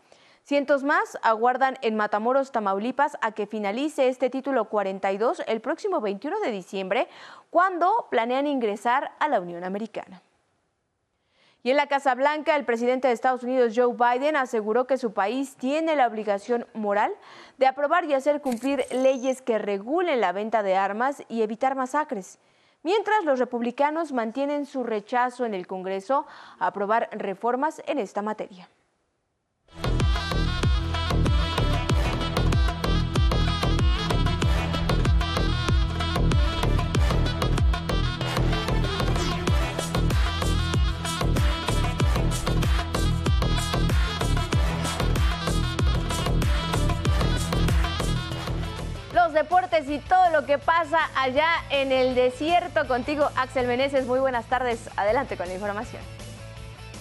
Cientos 0.46 0.84
más 0.84 1.18
aguardan 1.22 1.76
en 1.82 1.96
Matamoros, 1.96 2.52
Tamaulipas, 2.52 3.16
a 3.20 3.32
que 3.32 3.48
finalice 3.48 4.06
este 4.06 4.30
título 4.30 4.66
42 4.66 5.42
el 5.48 5.60
próximo 5.60 6.00
21 6.00 6.38
de 6.38 6.52
diciembre, 6.52 7.08
cuando 7.50 8.06
planean 8.12 8.46
ingresar 8.46 9.10
a 9.18 9.26
la 9.26 9.40
Unión 9.40 9.64
Americana. 9.64 10.22
Y 11.64 11.70
en 11.70 11.76
la 11.76 11.88
Casa 11.88 12.14
Blanca, 12.14 12.54
el 12.54 12.64
presidente 12.64 13.08
de 13.08 13.14
Estados 13.14 13.42
Unidos, 13.42 13.72
Joe 13.74 13.96
Biden, 13.96 14.36
aseguró 14.36 14.86
que 14.86 14.98
su 14.98 15.12
país 15.12 15.56
tiene 15.56 15.96
la 15.96 16.06
obligación 16.06 16.64
moral 16.74 17.12
de 17.58 17.66
aprobar 17.66 18.04
y 18.04 18.14
hacer 18.14 18.40
cumplir 18.40 18.84
leyes 18.92 19.42
que 19.42 19.58
regulen 19.58 20.20
la 20.20 20.30
venta 20.30 20.62
de 20.62 20.76
armas 20.76 21.24
y 21.28 21.42
evitar 21.42 21.74
masacres. 21.74 22.38
Mientras 22.84 23.24
los 23.24 23.40
republicanos 23.40 24.12
mantienen 24.12 24.64
su 24.64 24.84
rechazo 24.84 25.44
en 25.44 25.54
el 25.54 25.66
Congreso 25.66 26.24
a 26.60 26.68
aprobar 26.68 27.08
reformas 27.10 27.82
en 27.88 27.98
esta 27.98 28.22
materia. 28.22 28.68
Deportes 49.36 49.88
y 49.88 49.98
todo 49.98 50.30
lo 50.30 50.46
que 50.46 50.58
pasa 50.58 50.98
allá 51.14 51.46
en 51.70 51.92
el 51.92 52.16
desierto. 52.16 52.88
Contigo, 52.88 53.30
Axel 53.36 53.68
Meneses. 53.68 54.06
Muy 54.06 54.18
buenas 54.18 54.46
tardes. 54.46 54.90
Adelante 54.96 55.36
con 55.36 55.46
la 55.46 55.54
información. 55.54 56.02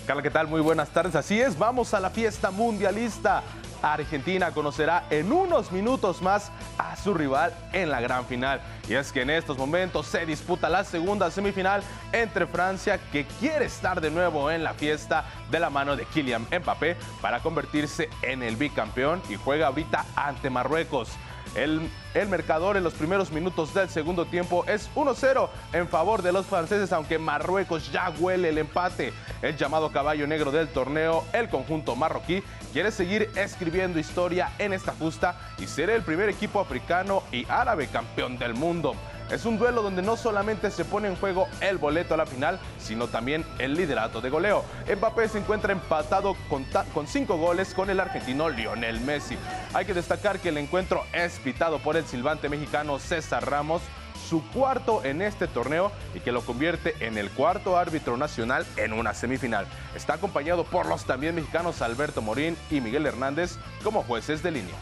Carla, 0.06 0.22
¿qué 0.22 0.30
tal? 0.30 0.48
Muy 0.48 0.62
buenas 0.62 0.90
tardes. 0.90 1.16
Así 1.16 1.42
es, 1.42 1.58
vamos 1.58 1.96
a 1.96 2.00
la 2.00 2.12
fiesta 2.12 2.52
mundialista. 2.52 3.42
Argentina 3.82 4.52
conocerá 4.52 5.06
en 5.10 5.32
unos 5.32 5.72
minutos 5.72 6.22
más 6.22 6.52
a 6.78 6.96
su 6.96 7.14
rival 7.14 7.54
en 7.72 7.90
la 7.90 8.02
gran 8.02 8.26
final. 8.26 8.62
Y 8.88 8.96
es 8.96 9.12
que 9.12 9.22
en 9.22 9.30
estos 9.30 9.58
momentos 9.58 10.08
se 10.08 10.26
disputa 10.26 10.70
la 10.70 10.84
segunda 10.84 11.30
semifinal 11.32 11.82
entre 12.12 12.48
Francia, 12.48 13.00
que 13.12 13.26
quiere 13.40 13.66
estar 13.66 14.02
de 14.02 14.12
nuevo 14.12 14.50
en 14.52 14.64
la 14.64 14.74
fiesta 14.74 15.26
de 15.52 15.60
la 15.60 15.70
mano 15.70 15.96
de 15.96 16.06
Kylian 16.06 16.48
Mbappé 16.52 16.98
para 17.22 17.40
convertirse 17.40 18.10
en 18.22 18.44
el 18.44 18.56
bicampeón 18.56 19.22
y 19.30 19.36
juega 19.36 19.68
ahorita 19.68 20.06
ante 20.16 20.50
Marruecos. 20.50 21.10
El, 21.56 21.90
marcador 22.30 22.76
en 22.76 22.84
los 22.84 22.94
primeros 22.94 23.32
minutos 23.32 23.74
del 23.74 23.90
segundo 23.90 24.26
tiempo 24.26 24.66
es 24.68 24.90
1-0 24.94 25.50
en 25.74 25.88
favor 25.88 26.22
de 26.22 26.34
los 26.34 26.46
franceses, 26.46 26.92
aunque 26.92 27.18
Marruecos 27.18 27.92
ya 27.92 28.10
huele 28.20 28.50
el 28.50 28.58
empate. 28.58 29.14
El 29.42 29.56
llamado 29.56 29.92
caballo 29.92 30.28
negro 30.28 30.52
del 30.52 30.68
torneo, 30.68 31.24
el 31.34 31.50
conjunto 31.50 31.96
marroquí, 31.96 32.44
quiere 32.74 32.92
seguir 32.92 33.30
escribiendo 33.36 34.00
historia 34.00 34.52
en 34.60 34.74
esta 34.74 34.94
justa 34.94 35.36
y 35.58 35.68
ser 35.68 35.90
el 35.90 36.02
primer 36.04 36.30
equipo 36.30 36.60
africano 36.60 37.24
y 37.32 37.46
árabe 37.50 37.88
campeón 37.88 38.38
del 38.38 38.54
mundo. 38.54 38.96
Es 39.32 39.46
un 39.46 39.58
duelo 39.58 39.82
donde 39.82 40.04
no 40.04 40.18
solamente 40.18 40.70
se 40.70 40.86
pone 40.86 41.08
en 41.08 41.16
juego 41.16 41.48
el 41.60 41.78
boleto 41.78 42.14
a 42.14 42.18
la 42.18 42.28
final, 42.28 42.60
sino 42.78 43.08
también 43.08 43.44
el 43.58 43.74
liderato 43.74 44.22
de 44.22 44.30
goleo. 44.30 44.64
Mbappé 44.88 45.28
se 45.28 45.40
encuentra 45.40 45.74
empatado 45.74 46.36
con, 46.48 46.66
con 46.94 47.08
cinco 47.08 47.38
goles 47.38 47.74
con 47.74 47.90
el 47.90 48.00
argentino 48.00 48.50
Lionel 48.50 49.02
Messi. 49.02 49.36
Hay 49.74 49.86
que 49.86 49.96
destacar 49.96 50.40
que 50.40 50.50
el 50.50 50.58
encuentro 50.58 51.04
es 51.12 51.40
pitado 51.40 51.80
por 51.80 51.98
el 51.98 52.06
silbante 52.06 52.50
mexicano 52.50 53.00
César 53.00 53.50
Ramos, 53.50 53.82
su 54.30 54.48
cuarto 54.50 55.04
en 55.04 55.22
este 55.22 55.48
torneo 55.48 55.92
y 56.14 56.20
que 56.20 56.32
lo 56.32 56.42
convierte 56.42 56.96
en 57.00 57.18
el 57.18 57.30
cuarto 57.32 57.78
árbitro 57.78 58.18
nacional 58.18 58.66
en 58.78 58.94
una 58.94 59.14
semifinal. 59.14 59.66
Está 59.96 60.14
acompañado 60.14 60.66
por 60.66 60.86
los 60.86 61.06
también 61.06 61.36
mexicanos 61.36 61.82
Alberto 61.82 62.22
Morín 62.22 62.56
y 62.70 62.80
Miguel 62.80 63.06
Hernández 63.06 63.58
como 63.84 64.04
jueces 64.04 64.44
de 64.44 64.52
línea. 64.52 64.76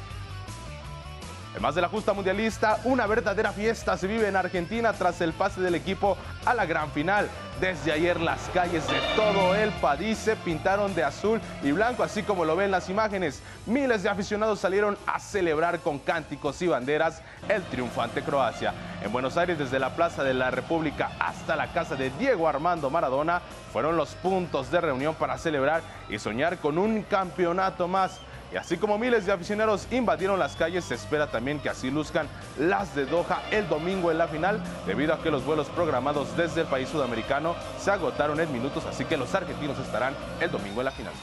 Además 1.53 1.75
de 1.75 1.81
la 1.81 1.89
justa 1.89 2.13
mundialista, 2.13 2.79
una 2.83 3.05
verdadera 3.05 3.51
fiesta 3.51 3.95
se 3.95 4.07
vive 4.07 4.27
en 4.27 4.35
Argentina 4.35 4.91
tras 4.91 5.21
el 5.21 5.33
pase 5.33 5.61
del 5.61 5.75
equipo 5.75 6.17
a 6.45 6.55
la 6.55 6.65
gran 6.65 6.89
final. 6.91 7.29
Desde 7.61 7.91
ayer 7.91 8.19
las 8.19 8.39
calles 8.55 8.87
de 8.87 8.99
todo 9.15 9.53
el 9.53 9.69
país 9.73 10.17
se 10.17 10.35
pintaron 10.35 10.95
de 10.95 11.03
azul 11.03 11.39
y 11.61 11.71
blanco, 11.71 12.01
así 12.01 12.23
como 12.23 12.43
lo 12.43 12.55
ven 12.55 12.71
las 12.71 12.89
imágenes. 12.89 13.43
Miles 13.67 14.01
de 14.01 14.09
aficionados 14.09 14.59
salieron 14.61 14.97
a 15.05 15.19
celebrar 15.19 15.79
con 15.81 15.99
cánticos 15.99 16.59
y 16.63 16.67
banderas 16.67 17.21
el 17.47 17.61
triunfo 17.65 18.01
ante 18.01 18.23
Croacia. 18.23 18.73
En 19.03 19.11
Buenos 19.11 19.37
Aires, 19.37 19.59
desde 19.59 19.77
la 19.77 19.95
Plaza 19.95 20.23
de 20.23 20.33
la 20.33 20.49
República 20.49 21.11
hasta 21.19 21.55
la 21.55 21.71
casa 21.71 21.95
de 21.95 22.09
Diego 22.17 22.47
Armando 22.49 22.89
Maradona, 22.89 23.43
fueron 23.71 23.95
los 23.95 24.15
puntos 24.15 24.71
de 24.71 24.81
reunión 24.81 25.13
para 25.13 25.37
celebrar 25.37 25.83
y 26.09 26.17
soñar 26.17 26.57
con 26.57 26.79
un 26.79 27.03
campeonato 27.03 27.87
más. 27.87 28.19
Y 28.53 28.55
así 28.55 28.77
como 28.77 28.99
miles 28.99 29.25
de 29.25 29.31
aficionados 29.31 29.87
invadieron 29.89 30.37
las 30.37 30.55
calles, 30.55 30.85
se 30.85 30.93
espera 30.93 31.25
también 31.31 31.59
que 31.59 31.69
así 31.69 31.89
luzcan 31.89 32.27
las 32.59 32.93
de 32.93 33.07
Doha 33.07 33.41
el 33.49 33.67
domingo 33.67 34.11
en 34.11 34.19
la 34.19 34.27
final, 34.27 34.61
debido 34.85 35.11
a 35.11 35.23
que 35.23 35.31
los 35.31 35.43
vuelos 35.43 35.69
programados 35.69 36.37
desde 36.37 36.61
el 36.61 36.67
país 36.67 36.87
sudamericano 36.87 37.55
se 37.79 37.89
agotaron 37.89 38.39
en 38.39 38.53
minutos, 38.53 38.85
así 38.85 39.05
que 39.05 39.17
los 39.17 39.33
argentinos 39.33 39.79
estarán 39.79 40.13
el 40.39 40.51
domingo 40.51 40.81
en 40.81 40.85
la 40.85 40.91
final. 40.91 41.13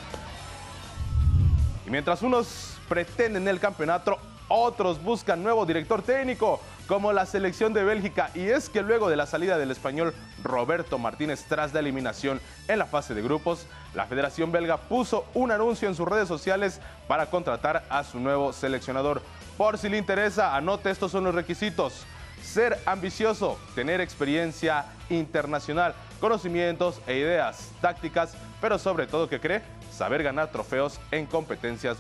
Y 1.87 1.90
mientras 1.90 2.21
unos 2.23 2.77
pretenden 2.88 3.47
el 3.47 3.61
campeonato, 3.61 4.19
otros 4.49 5.01
buscan 5.01 5.40
nuevo 5.40 5.64
director 5.64 6.03
técnico, 6.03 6.61
como 6.90 7.12
la 7.12 7.24
selección 7.24 7.72
de 7.72 7.85
Bélgica. 7.85 8.33
Y 8.35 8.48
es 8.48 8.68
que 8.68 8.83
luego 8.83 9.09
de 9.09 9.14
la 9.14 9.24
salida 9.24 9.57
del 9.59 9.70
español 9.70 10.12
Roberto 10.42 10.98
Martínez 10.98 11.44
tras 11.48 11.72
la 11.72 11.79
eliminación 11.79 12.40
en 12.66 12.81
la 12.81 12.87
fase 12.87 13.14
de 13.14 13.22
grupos, 13.22 13.68
la 13.94 14.07
Federación 14.07 14.50
Belga 14.50 14.76
puso 14.76 15.24
un 15.33 15.53
anuncio 15.53 15.87
en 15.87 15.94
sus 15.94 16.09
redes 16.09 16.26
sociales 16.26 16.81
para 17.07 17.26
contratar 17.26 17.85
a 17.90 18.03
su 18.03 18.18
nuevo 18.18 18.53
seleccionador. 18.53 19.22
Por 19.57 19.79
si 19.79 19.88
le 19.88 19.98
interesa, 19.98 20.57
anote 20.57 20.90
estos 20.90 21.12
son 21.12 21.22
los 21.22 21.33
requisitos. 21.33 22.07
Ser 22.42 22.76
ambicioso, 22.87 23.57
tener 23.76 24.00
experiencia 24.00 24.87
internacional, 25.11 25.94
conocimientos 26.18 27.00
e 27.07 27.18
ideas 27.18 27.70
tácticas, 27.81 28.35
pero 28.61 28.81
sobre 28.81 29.07
todo 29.07 29.29
que 29.29 29.38
cree 29.38 29.62
saber 29.92 30.24
ganar 30.24 30.50
trofeos 30.50 30.98
en 31.12 31.26
competencias 31.26 31.98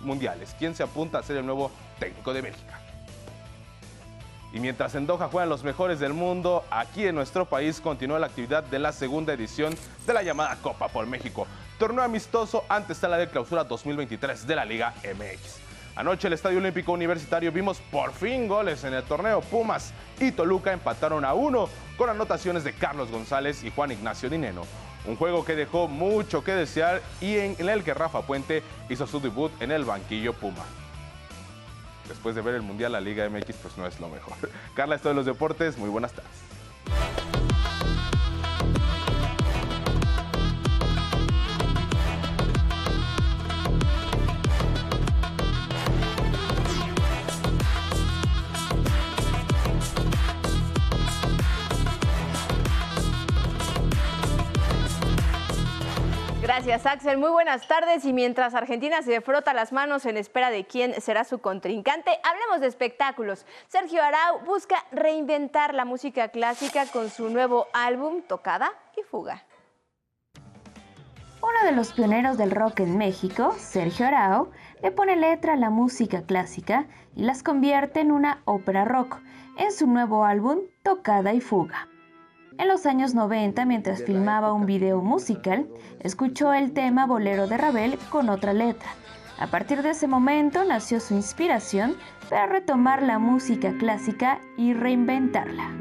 mundiales. 0.00 0.54
¿Quién 0.60 0.76
se 0.76 0.84
apunta 0.84 1.18
a 1.18 1.24
ser 1.24 1.38
el 1.38 1.46
nuevo 1.46 1.72
técnico 1.98 2.32
de 2.32 2.42
Bélgica? 2.42 2.81
Y 4.52 4.60
mientras 4.60 4.94
en 4.94 5.06
Doha 5.06 5.28
juegan 5.28 5.48
los 5.48 5.64
mejores 5.64 5.98
del 5.98 6.12
mundo, 6.12 6.64
aquí 6.70 7.06
en 7.06 7.14
nuestro 7.14 7.46
país 7.46 7.80
continúa 7.80 8.18
la 8.18 8.26
actividad 8.26 8.62
de 8.62 8.78
la 8.78 8.92
segunda 8.92 9.32
edición 9.32 9.74
de 10.06 10.12
la 10.12 10.22
llamada 10.22 10.56
Copa 10.60 10.88
por 10.88 11.06
México, 11.06 11.46
torneo 11.78 12.04
amistoso 12.04 12.64
antes 12.68 13.00
de 13.00 13.08
la 13.08 13.16
de 13.16 13.28
clausura 13.28 13.64
2023 13.64 14.46
de 14.46 14.56
la 14.56 14.64
Liga 14.66 14.92
MX. 15.02 15.62
Anoche 15.94 16.26
el 16.26 16.34
Estadio 16.34 16.58
Olímpico 16.58 16.92
Universitario 16.92 17.52
vimos 17.52 17.78
por 17.90 18.12
fin 18.12 18.48
goles 18.48 18.84
en 18.84 18.94
el 18.94 19.02
torneo. 19.02 19.40
Pumas 19.42 19.92
y 20.20 20.32
Toluca 20.32 20.72
empataron 20.72 21.24
a 21.24 21.34
uno 21.34 21.68
con 21.98 22.08
anotaciones 22.08 22.64
de 22.64 22.72
Carlos 22.72 23.10
González 23.10 23.62
y 23.62 23.70
Juan 23.70 23.92
Ignacio 23.92 24.30
Dineno. 24.30 24.62
Un 25.06 25.16
juego 25.16 25.44
que 25.44 25.54
dejó 25.54 25.88
mucho 25.88 26.44
que 26.44 26.52
desear 26.52 27.02
y 27.20 27.36
en 27.36 27.68
el 27.68 27.84
que 27.84 27.92
Rafa 27.92 28.22
Puente 28.22 28.62
hizo 28.88 29.06
su 29.06 29.20
debut 29.20 29.52
en 29.60 29.70
el 29.70 29.84
banquillo 29.84 30.32
Puma. 30.32 30.64
Después 32.08 32.34
de 32.34 32.42
ver 32.42 32.54
el 32.54 32.62
Mundial, 32.62 32.92
la 32.92 33.00
Liga 33.00 33.28
MX 33.28 33.56
pues 33.56 33.76
no 33.76 33.86
es 33.86 33.98
lo 34.00 34.08
mejor. 34.08 34.34
Carla, 34.74 34.96
esto 34.96 35.08
de 35.08 35.14
los 35.14 35.26
deportes, 35.26 35.78
muy 35.78 35.88
buenas 35.88 36.12
tardes. 36.12 37.21
Gracias, 56.82 57.04
Axel. 57.04 57.18
Muy 57.18 57.30
buenas 57.30 57.68
tardes. 57.68 58.04
Y 58.04 58.12
mientras 58.12 58.54
Argentina 58.54 59.02
se 59.02 59.20
frota 59.20 59.54
las 59.54 59.72
manos 59.72 60.04
en 60.04 60.16
espera 60.16 60.50
de 60.50 60.64
quién 60.64 61.00
será 61.00 61.22
su 61.22 61.38
contrincante, 61.38 62.10
hablemos 62.24 62.60
de 62.60 62.66
espectáculos. 62.66 63.46
Sergio 63.68 64.02
Arau 64.02 64.44
busca 64.44 64.84
reinventar 64.90 65.74
la 65.74 65.84
música 65.84 66.28
clásica 66.28 66.86
con 66.86 67.08
su 67.08 67.28
nuevo 67.28 67.68
álbum 67.72 68.22
Tocada 68.22 68.72
y 68.96 69.02
Fuga. 69.02 69.44
Uno 71.40 71.64
de 71.64 71.72
los 71.72 71.92
pioneros 71.92 72.36
del 72.36 72.50
rock 72.50 72.80
en 72.80 72.98
México, 72.98 73.54
Sergio 73.58 74.06
Arau, 74.06 74.50
le 74.82 74.90
pone 74.90 75.14
letra 75.14 75.52
a 75.52 75.56
la 75.56 75.70
música 75.70 76.22
clásica 76.22 76.86
y 77.14 77.22
las 77.22 77.44
convierte 77.44 78.00
en 78.00 78.10
una 78.10 78.42
ópera 78.44 78.84
rock 78.84 79.20
en 79.56 79.70
su 79.70 79.86
nuevo 79.86 80.24
álbum 80.24 80.58
Tocada 80.82 81.32
y 81.32 81.40
Fuga. 81.40 81.91
En 82.58 82.68
los 82.68 82.86
años 82.86 83.14
90, 83.14 83.64
mientras 83.64 84.04
filmaba 84.04 84.52
un 84.52 84.66
video 84.66 85.00
musical, 85.00 85.66
escuchó 86.00 86.52
el 86.52 86.72
tema 86.72 87.06
Bolero 87.06 87.46
de 87.46 87.56
Ravel 87.56 87.98
con 88.10 88.28
otra 88.28 88.52
letra. 88.52 88.88
A 89.38 89.46
partir 89.48 89.82
de 89.82 89.90
ese 89.90 90.06
momento 90.06 90.62
nació 90.64 91.00
su 91.00 91.14
inspiración 91.14 91.96
para 92.28 92.46
retomar 92.46 93.02
la 93.02 93.18
música 93.18 93.76
clásica 93.78 94.40
y 94.56 94.74
reinventarla. 94.74 95.76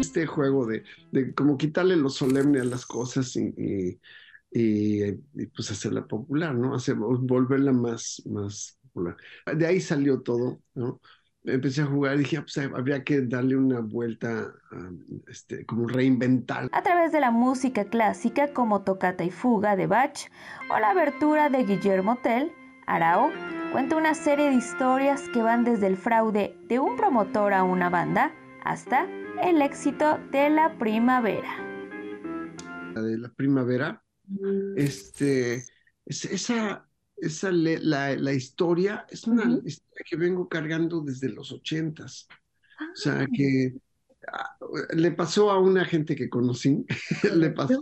Este 0.00 0.26
juego 0.26 0.66
de, 0.66 0.84
como 1.34 1.56
quitarle 1.56 1.96
lo 1.96 2.10
solemne 2.10 2.60
a 2.60 2.64
las 2.64 2.86
cosas 2.86 3.34
y, 3.36 3.98
pues 4.50 5.70
hacerla 5.70 6.06
popular, 6.06 6.54
¿no? 6.54 6.74
Hacer, 6.74 6.94
volverla 6.94 7.72
más, 7.72 8.22
más 8.26 8.78
de 8.94 9.66
ahí 9.66 9.80
salió 9.80 10.22
todo, 10.22 10.60
¿no? 10.74 11.00
Empecé 11.44 11.82
a 11.82 11.86
jugar 11.86 12.14
y 12.14 12.20
dije, 12.20 12.38
ah, 12.38 12.42
pues 12.42 12.56
habría 12.58 13.04
que 13.04 13.20
darle 13.20 13.56
una 13.56 13.80
vuelta, 13.80 14.54
este, 15.28 15.66
como 15.66 15.86
reinventar. 15.86 16.70
A 16.72 16.82
través 16.82 17.12
de 17.12 17.20
la 17.20 17.30
música 17.30 17.84
clásica 17.84 18.54
como 18.54 18.82
Tocata 18.82 19.24
y 19.24 19.30
Fuga 19.30 19.76
de 19.76 19.86
Bach 19.86 20.30
o 20.70 20.78
la 20.78 20.90
abertura 20.90 21.50
de 21.50 21.64
Guillermo 21.64 22.16
Tell, 22.22 22.50
Arao 22.86 23.30
cuenta 23.72 23.96
una 23.96 24.14
serie 24.14 24.50
de 24.50 24.54
historias 24.54 25.28
que 25.34 25.42
van 25.42 25.64
desde 25.64 25.86
el 25.86 25.96
fraude 25.96 26.56
de 26.68 26.78
un 26.78 26.96
promotor 26.96 27.52
a 27.52 27.62
una 27.62 27.90
banda 27.90 28.32
hasta 28.62 29.06
el 29.42 29.60
éxito 29.60 30.18
de 30.30 30.48
la 30.48 30.78
primavera. 30.78 31.50
La 32.94 33.02
de 33.02 33.18
la 33.18 33.28
primavera, 33.30 34.02
este, 34.76 35.64
esa, 36.06 36.88
esa 37.24 37.50
la, 37.52 38.16
la, 38.16 38.32
historia 38.32 39.06
es 39.10 39.26
una 39.26 39.44
historia 39.64 40.04
que 40.08 40.16
vengo 40.16 40.48
cargando 40.48 41.00
desde 41.00 41.28
los 41.28 41.52
ochentas. 41.52 42.28
O 42.80 42.96
sea, 42.96 43.20
ah. 43.20 43.26
que 43.32 43.74
ah, 44.32 44.56
le 44.94 45.12
pasó 45.12 45.50
a 45.50 45.60
una 45.60 45.84
gente 45.84 46.14
que 46.14 46.28
conocí, 46.28 46.84
le 47.34 47.50
pasó 47.50 47.80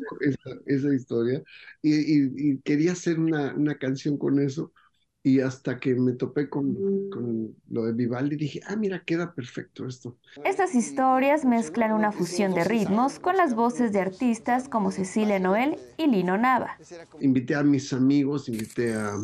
esa, 0.66 0.94
historia 0.94 1.42
y, 1.82 2.58
quería 2.60 2.92
hacer 2.92 3.18
una, 3.18 3.54
una, 3.54 3.78
canción 3.78 4.16
con 4.16 4.38
eso 4.40 4.72
y 5.24 5.40
hasta 5.40 5.78
que 5.78 5.94
me 5.94 6.12
topé 6.12 6.48
con, 6.48 6.74
con, 7.10 7.54
lo 7.70 7.84
de 7.84 7.92
Vivaldi 7.92 8.34
dije, 8.34 8.60
ah, 8.66 8.74
mira, 8.74 9.04
queda 9.04 9.32
perfecto 9.32 9.86
esto. 9.86 10.18
Estas 10.44 10.74
historias 10.74 11.44
mezclan 11.44 11.92
una 11.92 12.10
fusión 12.10 12.54
de 12.54 12.64
ritmos 12.64 13.20
con 13.20 13.36
las 13.36 13.54
voces 13.54 13.92
de 13.92 14.00
artistas 14.00 14.68
como 14.68 14.90
Cecilia 14.90 15.38
Noel 15.38 15.76
y 15.96 16.08
Lino 16.08 16.36
Nava. 16.36 16.76
Invité 17.20 17.54
a 17.54 17.62
mis 17.62 17.92
amigos, 17.92 18.48
invité 18.48 18.94
a, 18.94 19.16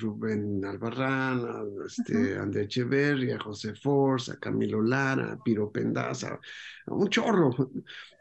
Rubén 0.00 0.64
Albarrán, 0.64 1.44
a 1.44 1.64
este, 1.84 2.38
André 2.38 2.64
Echeverri, 2.64 3.32
a 3.32 3.40
José 3.40 3.74
Force, 3.74 4.30
a 4.30 4.36
Camilo 4.36 4.80
Lara, 4.80 5.32
a 5.32 5.42
Piro 5.42 5.72
Pendaza, 5.72 6.38
a 6.86 6.94
un 6.94 7.08
chorro. 7.08 7.50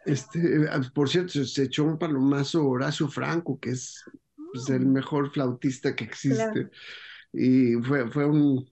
Este, 0.04 0.68
por 0.96 1.08
cierto, 1.08 1.46
se 1.46 1.64
echó 1.64 1.84
un 1.84 2.00
palomazo 2.00 2.68
Horacio 2.68 3.08
Franco, 3.08 3.60
que 3.60 3.72
es 3.72 4.04
pues, 4.52 4.68
el 4.70 4.88
mejor 4.88 5.30
flautista 5.32 5.96
que 5.96 6.06
existe 6.06 6.72
y 7.32 7.76
fue, 7.76 8.10
fue 8.10 8.26
un, 8.26 8.70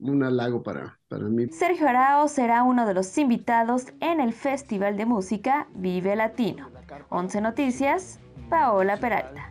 un 0.00 0.22
halago 0.22 0.62
para, 0.62 0.98
para 1.08 1.24
mí. 1.24 1.48
Sergio 1.48 1.88
Arao 1.88 2.28
será 2.28 2.62
uno 2.62 2.86
de 2.86 2.94
los 2.94 3.16
invitados 3.16 3.86
en 4.00 4.20
el 4.20 4.32
Festival 4.32 4.96
de 4.96 5.06
Música 5.06 5.68
Vive 5.74 6.16
Latino. 6.16 6.70
11 7.08 7.40
Noticias, 7.40 8.20
Paola 8.48 8.98
Peralta. 8.98 9.50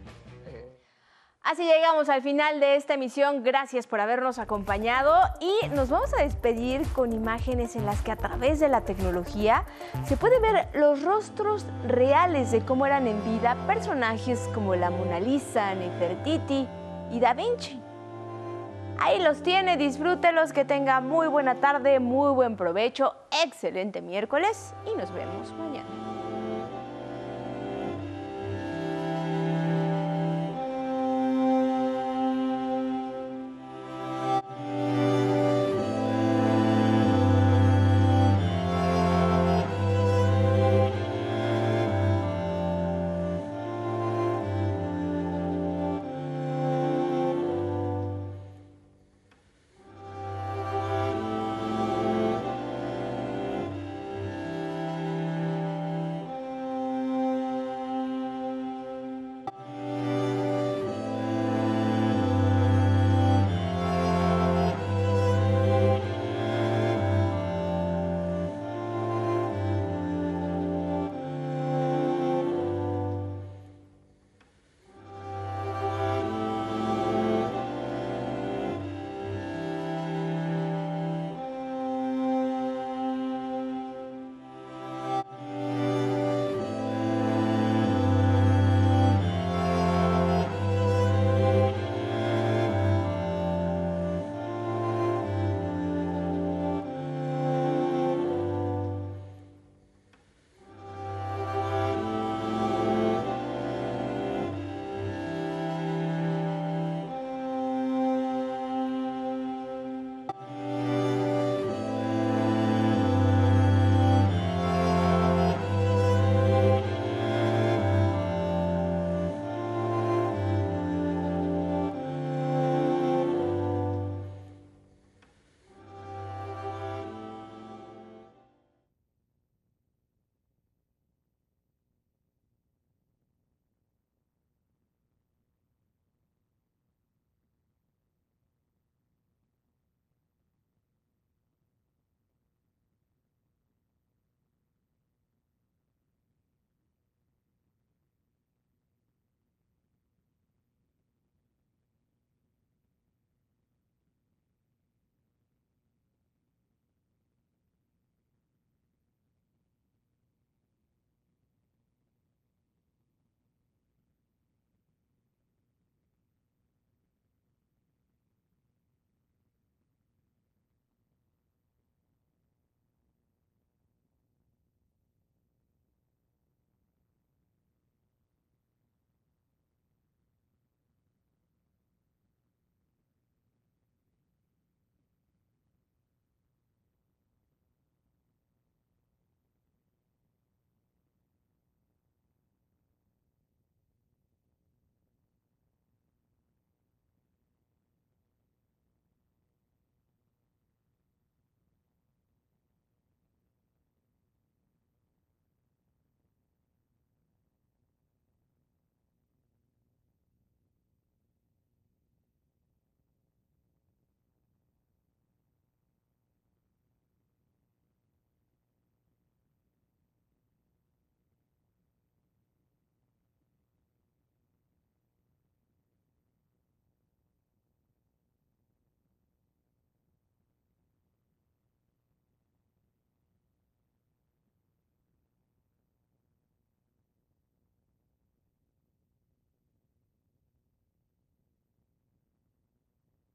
Así 1.44 1.66
llegamos 1.66 2.08
al 2.08 2.22
final 2.22 2.62
de 2.62 2.78
esta 2.78 2.94
emisión. 2.94 3.44
Gracias 3.44 3.86
por 3.86 4.00
habernos 4.00 4.40
acompañado 4.40 5.14
y 5.42 5.68
nos 5.76 5.90
vamos 5.90 6.14
a 6.14 6.24
despedir 6.24 6.88
con 6.94 7.12
imágenes 7.12 7.76
en 7.76 7.86
las 7.86 8.02
que 8.02 8.14
a 8.14 8.16
través 8.16 8.62
de 8.62 8.70
la 8.70 8.86
tecnología 8.86 9.66
se 10.06 10.16
puede 10.16 10.40
ver 10.40 10.70
los 10.74 11.04
rostros 11.04 11.66
reales 11.86 12.52
de 12.52 12.62
cómo 12.62 12.86
eran 12.86 13.08
en 13.08 13.22
vida 13.26 13.58
personajes 13.68 14.50
como 14.54 14.76
la 14.76 14.90
Mona 14.90 15.20
Lisa, 15.20 15.76
Nefertiti 15.76 16.66
y 17.12 17.20
Da 17.20 17.34
Vinci. 17.34 17.83
Ahí 19.00 19.22
los 19.22 19.44
tiene, 19.44 19.78
disfrútelos, 19.78 20.54
que 20.54 20.66
tenga 20.66 21.02
muy 21.02 21.28
buena 21.28 21.56
tarde, 21.56 22.00
muy 22.00 22.32
buen 22.32 22.56
provecho, 22.56 23.16
excelente 23.44 24.02
miércoles 24.02 24.74
y 24.86 24.98
nos 24.98 25.12
vemos 25.14 25.52
mañana. 25.54 26.23